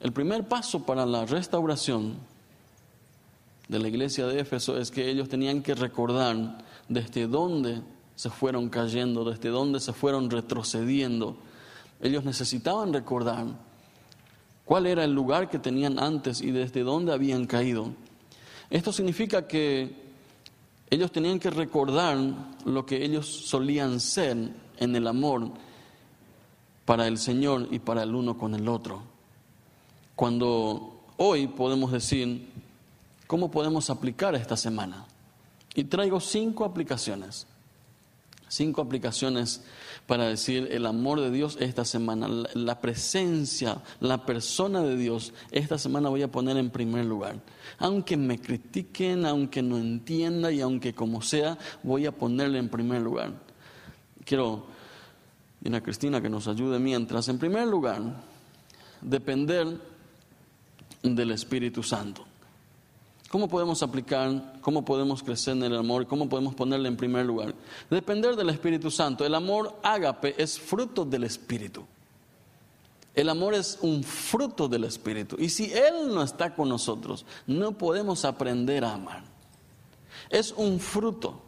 El 0.00 0.12
primer 0.12 0.46
paso 0.46 0.84
para 0.84 1.06
la 1.06 1.24
restauración 1.24 2.16
de 3.66 3.78
la 3.78 3.88
iglesia 3.88 4.26
de 4.26 4.40
Éfeso 4.40 4.78
es 4.78 4.90
que 4.90 5.08
ellos 5.10 5.28
tenían 5.28 5.62
que 5.62 5.74
recordar 5.74 6.58
desde 6.88 7.26
dónde 7.26 7.82
se 8.14 8.30
fueron 8.30 8.68
cayendo, 8.68 9.24
desde 9.24 9.48
dónde 9.48 9.80
se 9.80 9.92
fueron 9.92 10.30
retrocediendo. 10.30 11.36
Ellos 12.00 12.24
necesitaban 12.24 12.92
recordar 12.92 13.46
cuál 14.68 14.86
era 14.86 15.02
el 15.02 15.14
lugar 15.14 15.48
que 15.48 15.58
tenían 15.58 15.98
antes 15.98 16.42
y 16.42 16.50
desde 16.50 16.82
dónde 16.82 17.12
habían 17.12 17.46
caído. 17.46 17.90
Esto 18.68 18.92
significa 18.92 19.48
que 19.48 19.96
ellos 20.90 21.10
tenían 21.10 21.40
que 21.40 21.48
recordar 21.48 22.18
lo 22.66 22.84
que 22.84 23.02
ellos 23.02 23.26
solían 23.26 23.98
ser 23.98 24.36
en 24.76 24.94
el 24.94 25.06
amor 25.06 25.50
para 26.84 27.06
el 27.06 27.16
Señor 27.16 27.68
y 27.70 27.78
para 27.78 28.02
el 28.02 28.14
uno 28.14 28.36
con 28.36 28.54
el 28.54 28.68
otro. 28.68 29.02
Cuando 30.14 31.00
hoy 31.16 31.46
podemos 31.46 31.90
decir, 31.90 32.46
¿Cómo 33.28 33.50
podemos 33.50 33.90
aplicar 33.90 34.34
esta 34.34 34.56
semana? 34.56 35.04
Y 35.74 35.84
traigo 35.84 36.18
cinco 36.18 36.64
aplicaciones. 36.64 37.46
Cinco 38.48 38.80
aplicaciones 38.80 39.62
para 40.06 40.26
decir 40.26 40.68
el 40.70 40.86
amor 40.86 41.20
de 41.20 41.30
Dios 41.30 41.58
esta 41.60 41.84
semana, 41.84 42.28
la 42.54 42.80
presencia, 42.80 43.82
la 44.00 44.24
persona 44.24 44.82
de 44.82 44.96
Dios, 44.96 45.34
esta 45.50 45.76
semana 45.76 46.08
voy 46.08 46.22
a 46.22 46.32
poner 46.32 46.56
en 46.56 46.70
primer 46.70 47.04
lugar. 47.04 47.36
Aunque 47.78 48.16
me 48.16 48.38
critiquen, 48.38 49.26
aunque 49.26 49.60
no 49.62 49.76
entienda 49.76 50.50
y 50.50 50.60
aunque 50.60 50.94
como 50.94 51.20
sea, 51.20 51.58
voy 51.82 52.06
a 52.06 52.12
ponerle 52.12 52.58
en 52.58 52.68
primer 52.68 53.02
lugar. 53.02 53.32
Quiero 54.24 54.66
ir 55.62 55.74
a 55.74 55.82
Cristina 55.82 56.20
que 56.20 56.30
nos 56.30 56.48
ayude 56.48 56.78
mientras. 56.78 57.28
En 57.28 57.38
primer 57.38 57.66
lugar, 57.66 58.00
depender 59.02 59.78
del 61.02 61.30
Espíritu 61.30 61.82
Santo. 61.82 62.27
¿Cómo 63.28 63.46
podemos 63.46 63.82
aplicar, 63.82 64.54
cómo 64.62 64.84
podemos 64.84 65.22
crecer 65.22 65.54
en 65.54 65.64
el 65.64 65.76
amor, 65.76 66.06
cómo 66.06 66.28
podemos 66.28 66.54
ponerle 66.54 66.88
en 66.88 66.96
primer 66.96 67.26
lugar? 67.26 67.54
Depender 67.90 68.34
del 68.36 68.48
Espíritu 68.48 68.90
Santo. 68.90 69.24
El 69.24 69.34
amor 69.34 69.78
ágape 69.82 70.34
es 70.42 70.58
fruto 70.58 71.04
del 71.04 71.24
Espíritu. 71.24 71.84
El 73.14 73.28
amor 73.28 73.52
es 73.52 73.78
un 73.82 74.02
fruto 74.02 74.66
del 74.66 74.84
Espíritu. 74.84 75.36
Y 75.38 75.50
si 75.50 75.70
Él 75.72 76.14
no 76.14 76.22
está 76.22 76.54
con 76.54 76.70
nosotros, 76.70 77.26
no 77.46 77.72
podemos 77.72 78.24
aprender 78.24 78.82
a 78.82 78.94
amar. 78.94 79.24
Es 80.30 80.54
un 80.56 80.80
fruto. 80.80 81.42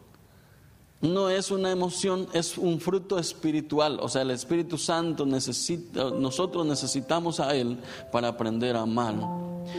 No 1.01 1.31
es 1.31 1.51
una 1.51 1.71
emoción, 1.71 2.29
es 2.35 2.59
un 2.59 2.79
fruto 2.79 3.19
espiritual. 3.19 4.01
O 4.03 4.09
sea, 4.11 4.21
el 4.21 4.33
Espíritu 4.33 4.77
Santo 4.77 5.25
necesita, 5.25 6.11
nosotros 6.11 6.67
necesitamos 6.67 7.41
a 7.41 7.57
Él 7.57 7.79
para 8.13 8.29
aprender 8.29 8.77
a 8.77 8.83
amar 8.83 9.15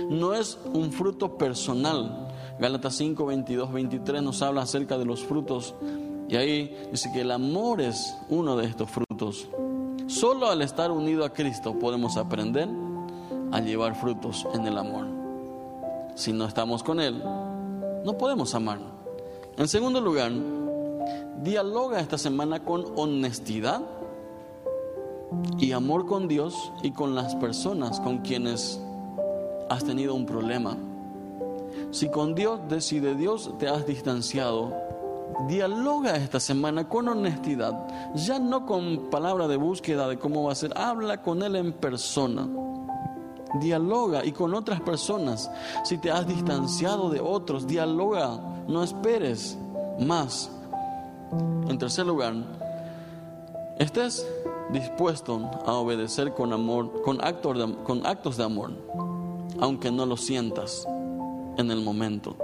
no 0.10 0.34
es 0.34 0.58
un 0.74 0.92
fruto 0.92 1.38
personal. 1.38 2.28
Gálatas 2.60 2.96
5, 2.96 3.26
22, 3.26 3.72
23 3.72 4.22
nos 4.22 4.42
habla 4.42 4.62
acerca 4.62 4.98
de 4.98 5.06
los 5.06 5.22
frutos 5.22 5.74
y 6.30 6.36
ahí 6.36 6.88
dice 6.92 7.12
que 7.14 7.22
el 7.22 7.32
amor 7.32 7.82
es 7.82 8.16
uno 8.30 8.56
de 8.56 8.66
estos 8.66 8.90
frutos. 8.90 9.48
Solo 10.08 10.50
al 10.50 10.62
estar 10.62 10.92
unido 10.92 11.26
a 11.26 11.34
Cristo 11.34 11.78
podemos 11.78 12.18
aprender 12.18 12.70
a 13.52 13.60
llevar 13.60 13.96
frutos 13.96 14.48
en 14.54 14.66
el 14.66 14.78
amor. 14.78 15.08
Si 16.16 16.32
no 16.32 16.46
estamos 16.46 16.84
con 16.84 17.00
Él, 17.00 17.22
no 18.06 18.18
podemos 18.18 18.54
amar. 18.56 18.80
En 19.58 19.68
segundo 19.68 20.00
lugar, 20.00 20.32
dialoga 21.42 22.00
esta 22.00 22.18
semana 22.18 22.64
con 22.64 22.86
honestidad 22.96 23.82
y 25.58 25.72
amor 25.72 26.06
con 26.06 26.28
Dios 26.28 26.72
y 26.84 26.92
con 26.92 27.16
las 27.16 27.36
personas 27.36 28.00
con 28.00 28.20
quienes 28.20 28.80
has 29.72 29.86
tenido 29.86 30.14
un 30.14 30.26
problema. 30.26 30.78
Si 31.92 32.10
con 32.10 32.36
Dios, 32.36 32.60
si 32.80 33.00
de 33.00 33.16
Dios 33.16 33.52
te 33.58 33.70
has 33.70 33.86
distanciado, 33.86 34.74
dialoga 35.48 36.18
esta 36.18 36.42
semana 36.42 36.90
con 36.90 37.08
honestidad, 37.08 37.88
ya 38.14 38.38
no 38.38 38.66
con 38.66 39.10
palabra 39.10 39.48
de 39.48 39.56
búsqueda 39.56 40.10
de 40.10 40.20
cómo 40.20 40.44
va 40.44 40.52
a 40.52 40.56
ser, 40.56 40.78
habla 40.78 41.22
con 41.22 41.42
Él 41.42 41.56
en 41.56 41.72
persona. 41.72 42.48
Dialoga 43.62 44.26
y 44.26 44.34
con 44.34 44.54
otras 44.54 44.82
personas. 44.82 45.50
Si 45.84 45.98
te 45.98 46.12
has 46.12 46.28
distanciado 46.28 47.10
de 47.10 47.22
otros, 47.22 47.66
dialoga, 47.66 48.40
no 48.68 48.84
esperes 48.84 49.58
más. 50.00 50.50
En 51.68 51.78
tercer 51.78 52.06
lugar, 52.06 52.34
estés 53.78 54.28
dispuesto 54.72 55.50
a 55.66 55.74
obedecer 55.74 56.34
con 56.34 56.52
amor, 56.52 57.02
con 57.04 57.24
actos 57.24 57.58
de, 57.58 57.76
con 57.84 58.06
actos 58.06 58.36
de 58.36 58.44
amor 58.44 58.72
aunque 59.60 59.92
no 59.92 60.06
lo 60.06 60.18
sientas 60.18 60.88
en 61.58 61.72
el 61.72 61.82
momento, 61.82 62.36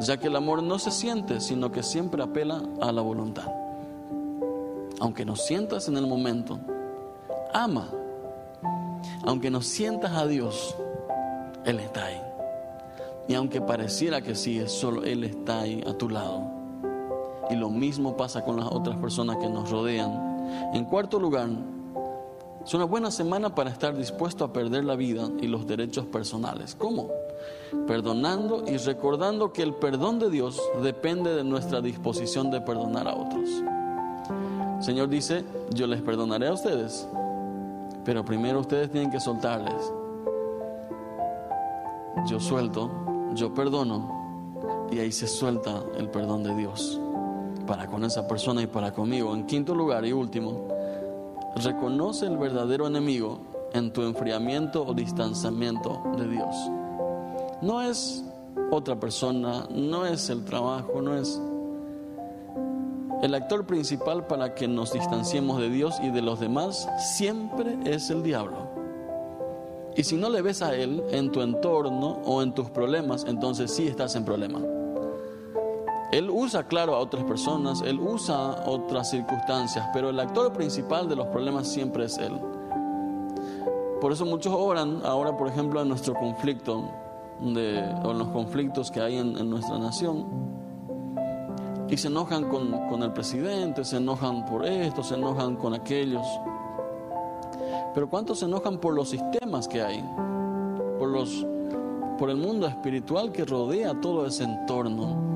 ya 0.00 0.16
que 0.16 0.26
el 0.28 0.36
amor 0.36 0.62
no 0.62 0.78
se 0.78 0.90
siente, 0.90 1.40
sino 1.40 1.70
que 1.70 1.82
siempre 1.82 2.22
apela 2.22 2.62
a 2.80 2.92
la 2.92 3.02
voluntad. 3.02 3.46
Aunque 5.00 5.24
no 5.24 5.36
sientas 5.36 5.88
en 5.88 5.96
el 5.96 6.06
momento, 6.06 6.58
ama. 7.52 7.88
Aunque 9.24 9.50
no 9.50 9.60
sientas 9.60 10.12
a 10.12 10.26
Dios, 10.26 10.76
Él 11.64 11.80
está 11.80 12.06
ahí. 12.06 12.20
Y 13.28 13.34
aunque 13.34 13.60
pareciera 13.60 14.20
que 14.20 14.34
sí, 14.34 14.62
solo 14.66 15.02
Él 15.04 15.24
está 15.24 15.60
ahí 15.60 15.82
a 15.86 15.94
tu 15.94 16.08
lado. 16.08 16.42
Y 17.50 17.56
lo 17.56 17.70
mismo 17.70 18.16
pasa 18.16 18.44
con 18.44 18.56
las 18.56 18.66
otras 18.66 18.96
personas 18.98 19.36
que 19.38 19.48
nos 19.48 19.70
rodean. 19.70 20.70
En 20.74 20.84
cuarto 20.84 21.18
lugar, 21.18 21.48
es 22.64 22.72
una 22.72 22.84
buena 22.84 23.10
semana 23.10 23.54
para 23.54 23.70
estar 23.70 23.94
dispuesto 23.94 24.42
a 24.42 24.52
perder 24.52 24.84
la 24.84 24.96
vida 24.96 25.28
y 25.40 25.48
los 25.48 25.66
derechos 25.66 26.06
personales. 26.06 26.74
¿Cómo? 26.74 27.10
Perdonando 27.86 28.64
y 28.66 28.78
recordando 28.78 29.52
que 29.52 29.62
el 29.62 29.74
perdón 29.74 30.18
de 30.18 30.30
Dios 30.30 30.58
depende 30.82 31.34
de 31.34 31.44
nuestra 31.44 31.82
disposición 31.82 32.50
de 32.50 32.62
perdonar 32.62 33.06
a 33.06 33.14
otros. 33.14 33.50
Señor 34.80 35.08
dice, 35.10 35.44
yo 35.74 35.86
les 35.86 36.00
perdonaré 36.00 36.48
a 36.48 36.54
ustedes, 36.54 37.06
pero 38.04 38.24
primero 38.24 38.60
ustedes 38.60 38.90
tienen 38.90 39.10
que 39.10 39.20
soltarles. 39.20 39.92
Yo 42.26 42.40
suelto, 42.40 42.90
yo 43.34 43.52
perdono 43.52 44.88
y 44.90 45.00
ahí 45.00 45.12
se 45.12 45.26
suelta 45.26 45.82
el 45.98 46.08
perdón 46.08 46.42
de 46.44 46.54
Dios 46.54 46.98
para 47.66 47.86
con 47.86 48.04
esa 48.04 48.26
persona 48.26 48.62
y 48.62 48.66
para 48.66 48.92
conmigo. 48.92 49.34
En 49.34 49.46
quinto 49.46 49.74
lugar 49.74 50.04
y 50.06 50.12
último, 50.12 50.73
Reconoce 51.56 52.26
el 52.26 52.36
verdadero 52.36 52.86
enemigo 52.86 53.40
en 53.72 53.92
tu 53.92 54.02
enfriamiento 54.02 54.84
o 54.84 54.94
distanciamiento 54.94 56.02
de 56.16 56.28
Dios. 56.28 56.54
No 57.62 57.80
es 57.82 58.24
otra 58.70 58.98
persona, 58.98 59.66
no 59.70 60.04
es 60.06 60.30
el 60.30 60.44
trabajo, 60.44 61.00
no 61.00 61.16
es... 61.16 61.40
El 63.22 63.34
actor 63.34 63.66
principal 63.66 64.26
para 64.26 64.54
que 64.54 64.68
nos 64.68 64.92
distanciemos 64.92 65.58
de 65.58 65.70
Dios 65.70 65.94
y 66.02 66.10
de 66.10 66.22
los 66.22 66.40
demás 66.40 66.88
siempre 67.16 67.78
es 67.84 68.10
el 68.10 68.22
diablo. 68.22 68.68
Y 69.96 70.02
si 70.02 70.16
no 70.16 70.28
le 70.28 70.42
ves 70.42 70.60
a 70.60 70.74
él 70.74 71.02
en 71.10 71.30
tu 71.30 71.40
entorno 71.40 72.20
o 72.24 72.42
en 72.42 72.52
tus 72.52 72.68
problemas, 72.70 73.24
entonces 73.28 73.70
sí 73.70 73.86
estás 73.86 74.16
en 74.16 74.24
problema. 74.24 74.60
Él 76.14 76.30
usa, 76.30 76.62
claro, 76.62 76.94
a 76.94 77.00
otras 77.00 77.24
personas, 77.24 77.82
él 77.82 77.98
usa 77.98 78.62
otras 78.66 79.10
circunstancias, 79.10 79.84
pero 79.92 80.10
el 80.10 80.20
actor 80.20 80.52
principal 80.52 81.08
de 81.08 81.16
los 81.16 81.26
problemas 81.26 81.66
siempre 81.66 82.04
es 82.04 82.16
él. 82.18 82.40
Por 84.00 84.12
eso 84.12 84.24
muchos 84.24 84.54
oran 84.56 85.00
ahora, 85.04 85.36
por 85.36 85.48
ejemplo, 85.48 85.82
en 85.82 85.88
nuestro 85.88 86.14
conflicto, 86.14 86.84
o 87.40 88.10
en 88.12 88.18
los 88.18 88.28
conflictos 88.28 88.92
que 88.92 89.00
hay 89.00 89.16
en, 89.16 89.50
nuestra 89.50 89.76
nación, 89.76 90.24
y 91.88 91.96
se 91.96 92.06
enojan 92.06 92.48
con, 92.48 93.02
el 93.02 93.12
presidente, 93.12 93.84
se 93.84 93.96
enojan 93.96 94.46
por 94.46 94.64
esto, 94.64 95.02
se 95.02 95.16
enojan 95.16 95.56
con 95.56 95.74
aquellos. 95.74 96.24
Pero 97.92 98.08
¿cuántos 98.08 98.38
se 98.38 98.44
enojan 98.44 98.78
por 98.78 98.94
los 98.94 99.08
sistemas 99.08 99.66
que 99.66 99.82
hay? 99.82 100.00
Por, 100.96 101.12
por 102.18 102.30
el 102.30 102.36
mundo 102.36 102.68
espiritual 102.68 103.32
que 103.32 103.44
rodea 103.44 104.00
todo 104.00 104.26
ese 104.26 104.44
entorno 104.44 105.34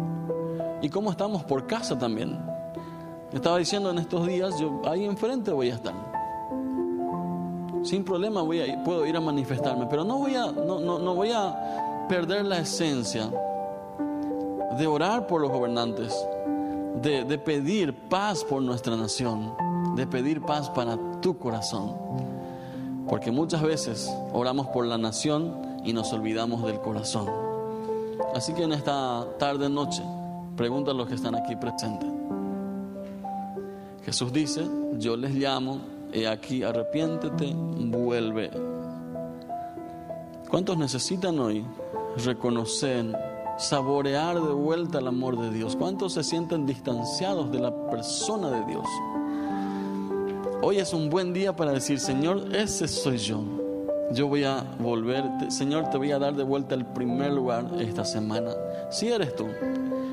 y 0.83 0.89
cómo 0.89 1.11
estamos 1.11 1.45
por 1.45 1.67
casa 1.67 1.99
también. 1.99 2.39
Estaba 3.33 3.59
diciendo 3.59 3.91
en 3.91 3.99
estos 3.99 4.27
días, 4.27 4.59
yo 4.59 4.81
ahí 4.87 5.05
enfrente 5.05 5.51
voy 5.53 5.71
a 5.71 5.75
estar. 5.75 5.95
Sin 7.83 8.05
problema 8.05 8.43
voy 8.43 8.61
a 8.61 8.83
puedo 8.85 9.07
ir 9.07 9.17
a 9.17 9.21
manifestarme, 9.21 9.87
pero 9.87 10.05
no 10.05 10.19
voy 10.19 10.35
a, 10.35 10.51
no, 10.51 10.81
no, 10.81 11.15
voy 11.15 11.31
a 11.33 12.07
perder 12.09 12.45
la 12.45 12.59
esencia 12.59 13.31
de 14.79 14.87
orar 14.87 15.27
por 15.27 15.41
los 15.41 15.51
gobernantes, 15.51 16.15
de, 17.03 17.25
de 17.25 17.39
pedir 17.39 17.95
paz 18.09 18.45
por 18.45 18.63
nuestra 18.63 18.97
nación, 18.97 19.55
de 19.95 20.07
pedir 20.07 20.41
paz 20.43 20.71
para 20.71 20.99
tu 21.21 21.39
corazón. 21.39 21.95
Porque 23.09 23.31
muchas 23.31 23.63
veces 23.63 24.13
oramos 24.33 24.67
por 24.69 24.87
la 24.87 24.99
nación 24.99 25.81
y 25.85 25.93
nos 25.93 26.13
olvidamos 26.13 26.63
del 26.65 26.81
corazón. 26.81 27.27
Así 28.35 28.53
que 28.53 28.65
en 28.65 28.73
esta 28.73 29.27
tarde, 29.39 29.69
noche, 29.69 30.03
Pregunta 30.59 30.91
a 30.91 30.95
los 30.95 31.07
que 31.07 31.15
están 31.15 31.37
aquí 31.37 31.55
presentes. 31.55 32.11
Jesús 34.05 34.33
dice, 34.33 34.67
yo 34.99 35.17
les 35.17 35.33
llamo, 35.33 35.79
he 36.13 36.27
aquí, 36.27 36.65
arrepiéntete, 36.65 37.55
vuelve. 37.55 38.51
¿Cuántos 40.51 40.77
necesitan 40.77 41.39
hoy 41.39 41.65
reconocer, 42.25 43.17
saborear 43.57 44.35
de 44.35 44.53
vuelta 44.53 44.99
el 44.99 45.07
amor 45.07 45.39
de 45.39 45.53
Dios? 45.53 45.77
¿Cuántos 45.77 46.15
se 46.15 46.25
sienten 46.25 46.67
distanciados 46.67 47.53
de 47.53 47.61
la 47.61 47.89
persona 47.89 48.51
de 48.51 48.67
Dios? 48.67 48.87
Hoy 50.61 50.79
es 50.79 50.93
un 50.93 51.09
buen 51.09 51.33
día 51.33 51.55
para 51.55 51.71
decir, 51.71 52.01
Señor, 52.01 52.53
ese 52.53 52.89
soy 52.89 53.19
yo. 53.19 53.45
Yo 54.11 54.27
voy 54.27 54.43
a 54.43 54.65
volver, 54.81 55.25
Señor, 55.51 55.89
te 55.91 55.99
voy 55.99 56.11
a 56.11 56.19
dar 56.19 56.35
de 56.35 56.43
vuelta 56.43 56.75
el 56.75 56.85
primer 56.85 57.33
lugar 57.33 57.65
esta 57.79 58.05
semana. 58.05 58.51
Si 58.91 59.07
eres 59.07 59.37
tú, 59.37 59.47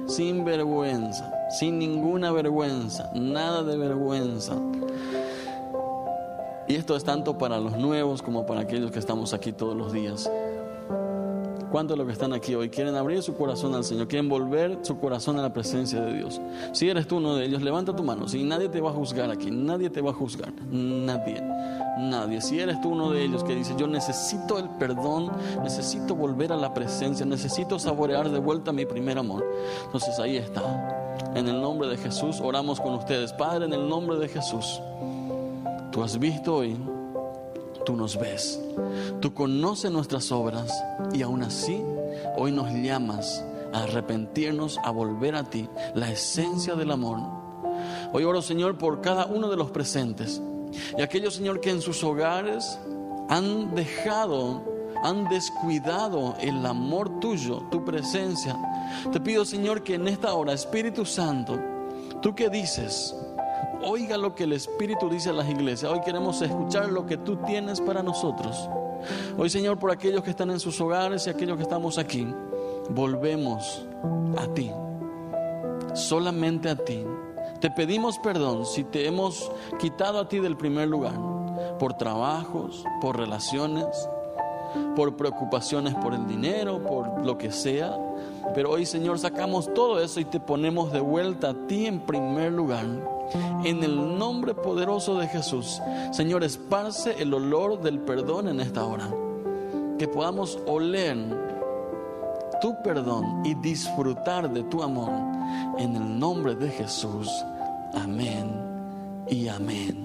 sin 0.07 0.45
vergüenza, 0.45 1.31
sin 1.49 1.79
ninguna 1.79 2.31
vergüenza, 2.31 3.09
nada 3.13 3.63
de 3.63 3.77
vergüenza. 3.77 4.55
Y 6.67 6.75
esto 6.75 6.95
es 6.95 7.03
tanto 7.03 7.37
para 7.37 7.59
los 7.59 7.77
nuevos 7.77 8.21
como 8.21 8.45
para 8.45 8.61
aquellos 8.61 8.91
que 8.91 8.99
estamos 8.99 9.33
aquí 9.33 9.51
todos 9.51 9.75
los 9.75 9.93
días. 9.93 10.29
¿Cuántos 11.75 11.95
de 11.95 11.97
los 11.97 12.07
que 12.07 12.13
están 12.13 12.31
aquí 12.31 12.55
hoy 12.55 12.69
quieren 12.69 12.95
abrir 12.95 13.21
su 13.21 13.35
corazón 13.35 13.75
al 13.75 13.83
Señor? 13.83 14.07
Quieren 14.07 14.29
volver 14.29 14.79
su 14.83 14.97
corazón 14.97 15.37
a 15.39 15.41
la 15.41 15.51
presencia 15.51 15.99
de 15.99 16.13
Dios. 16.13 16.39
Si 16.71 16.87
eres 16.87 17.05
tú 17.05 17.17
uno 17.17 17.35
de 17.35 17.43
ellos, 17.43 17.61
levanta 17.61 17.93
tu 17.93 18.01
mano. 18.01 18.29
Si 18.29 18.45
nadie 18.45 18.69
te 18.69 18.79
va 18.79 18.91
a 18.91 18.93
juzgar 18.93 19.29
aquí, 19.29 19.51
nadie 19.51 19.89
te 19.89 19.99
va 19.99 20.11
a 20.11 20.13
juzgar. 20.13 20.53
Nadie, 20.71 21.41
nadie. 21.99 22.39
Si 22.39 22.61
eres 22.61 22.79
tú 22.79 22.91
uno 22.91 23.11
de 23.11 23.25
ellos 23.25 23.43
que 23.43 23.53
dice, 23.53 23.73
yo 23.77 23.87
necesito 23.87 24.57
el 24.57 24.69
perdón, 24.69 25.29
necesito 25.63 26.15
volver 26.15 26.53
a 26.53 26.55
la 26.55 26.73
presencia, 26.73 27.25
necesito 27.25 27.77
saborear 27.77 28.31
de 28.31 28.39
vuelta 28.39 28.71
mi 28.71 28.85
primer 28.85 29.17
amor. 29.17 29.45
Entonces 29.83 30.17
ahí 30.17 30.37
está. 30.37 31.17
En 31.35 31.45
el 31.49 31.59
nombre 31.59 31.89
de 31.89 31.97
Jesús 31.97 32.39
oramos 32.39 32.79
con 32.79 32.93
ustedes. 32.93 33.33
Padre, 33.33 33.65
en 33.65 33.73
el 33.73 33.89
nombre 33.89 34.17
de 34.17 34.29
Jesús. 34.29 34.79
Tú 35.91 36.01
has 36.01 36.17
visto 36.17 36.55
hoy 36.55 36.77
tú 37.85 37.95
nos 37.95 38.19
ves, 38.19 38.59
tú 39.21 39.33
conoces 39.33 39.91
nuestras 39.91 40.31
obras 40.31 40.73
y 41.13 41.21
aún 41.21 41.43
así 41.43 41.81
hoy 42.35 42.51
nos 42.51 42.69
llamas 42.71 43.43
a 43.73 43.83
arrepentirnos, 43.83 44.79
a 44.83 44.91
volver 44.91 45.35
a 45.35 45.43
ti, 45.43 45.69
la 45.93 46.11
esencia 46.11 46.75
del 46.75 46.91
amor. 46.91 47.19
Hoy 48.13 48.23
oro, 48.23 48.41
Señor, 48.41 48.77
por 48.77 49.01
cada 49.01 49.25
uno 49.25 49.49
de 49.49 49.57
los 49.57 49.71
presentes 49.71 50.41
y 50.97 51.01
aquellos, 51.01 51.35
Señor, 51.35 51.61
que 51.61 51.69
en 51.69 51.81
sus 51.81 52.03
hogares 52.03 52.77
han 53.29 53.75
dejado, 53.75 54.63
han 55.03 55.27
descuidado 55.29 56.35
el 56.39 56.65
amor 56.65 57.19
tuyo, 57.19 57.63
tu 57.71 57.83
presencia. 57.83 58.57
Te 59.11 59.19
pido, 59.19 59.45
Señor, 59.45 59.83
que 59.83 59.95
en 59.95 60.07
esta 60.07 60.33
hora, 60.33 60.53
Espíritu 60.53 61.05
Santo, 61.05 61.59
tú 62.21 62.35
que 62.35 62.49
dices, 62.49 63.15
Oiga 63.83 64.17
lo 64.17 64.33
que 64.33 64.43
el 64.43 64.53
Espíritu 64.53 65.09
dice 65.09 65.29
a 65.29 65.33
las 65.33 65.49
iglesias. 65.49 65.91
Hoy 65.91 66.01
queremos 66.01 66.41
escuchar 66.41 66.91
lo 66.91 67.05
que 67.05 67.17
tú 67.17 67.37
tienes 67.37 67.81
para 67.81 68.01
nosotros. 68.01 68.69
Hoy, 69.37 69.49
Señor, 69.49 69.77
por 69.77 69.91
aquellos 69.91 70.23
que 70.23 70.31
están 70.31 70.49
en 70.49 70.59
sus 70.59 70.79
hogares 70.81 71.27
y 71.27 71.29
aquellos 71.29 71.57
que 71.57 71.63
estamos 71.63 71.97
aquí, 71.97 72.27
volvemos 72.89 73.85
a 74.37 74.47
ti. 74.53 74.71
Solamente 75.93 76.69
a 76.69 76.75
ti. 76.75 77.03
Te 77.59 77.69
pedimos 77.71 78.17
perdón 78.19 78.65
si 78.65 78.83
te 78.83 79.07
hemos 79.07 79.51
quitado 79.79 80.19
a 80.19 80.27
ti 80.27 80.39
del 80.39 80.57
primer 80.57 80.87
lugar, 80.87 81.15
por 81.79 81.93
trabajos, 81.93 82.83
por 83.01 83.17
relaciones, 83.17 83.85
por 84.95 85.15
preocupaciones 85.15 85.95
por 85.95 86.13
el 86.13 86.27
dinero, 86.27 86.83
por 86.83 87.25
lo 87.25 87.37
que 87.37 87.51
sea. 87.51 87.97
Pero 88.53 88.71
hoy, 88.71 88.85
Señor, 88.85 89.19
sacamos 89.19 89.73
todo 89.73 90.01
eso 90.01 90.19
y 90.19 90.25
te 90.25 90.39
ponemos 90.39 90.91
de 90.91 90.99
vuelta 90.99 91.49
a 91.49 91.67
ti 91.67 91.85
en 91.85 92.01
primer 92.01 92.51
lugar 92.51 93.14
en 93.63 93.83
el 93.83 94.17
nombre 94.17 94.53
poderoso 94.53 95.17
de 95.17 95.27
Jesús, 95.27 95.81
Señor, 96.11 96.43
esparce 96.43 97.15
el 97.19 97.33
olor 97.33 97.81
del 97.81 97.99
perdón 97.99 98.47
en 98.47 98.59
esta 98.59 98.85
hora. 98.85 99.09
Que 99.97 100.07
podamos 100.07 100.59
oler 100.65 101.17
tu 102.61 102.75
perdón 102.83 103.45
y 103.45 103.53
disfrutar 103.55 104.51
de 104.51 104.63
tu 104.63 104.83
amor. 104.83 105.11
En 105.77 105.95
el 105.95 106.19
nombre 106.19 106.55
de 106.55 106.69
Jesús. 106.69 107.29
Amén 107.93 108.51
y 109.27 109.47
amén. 109.47 110.04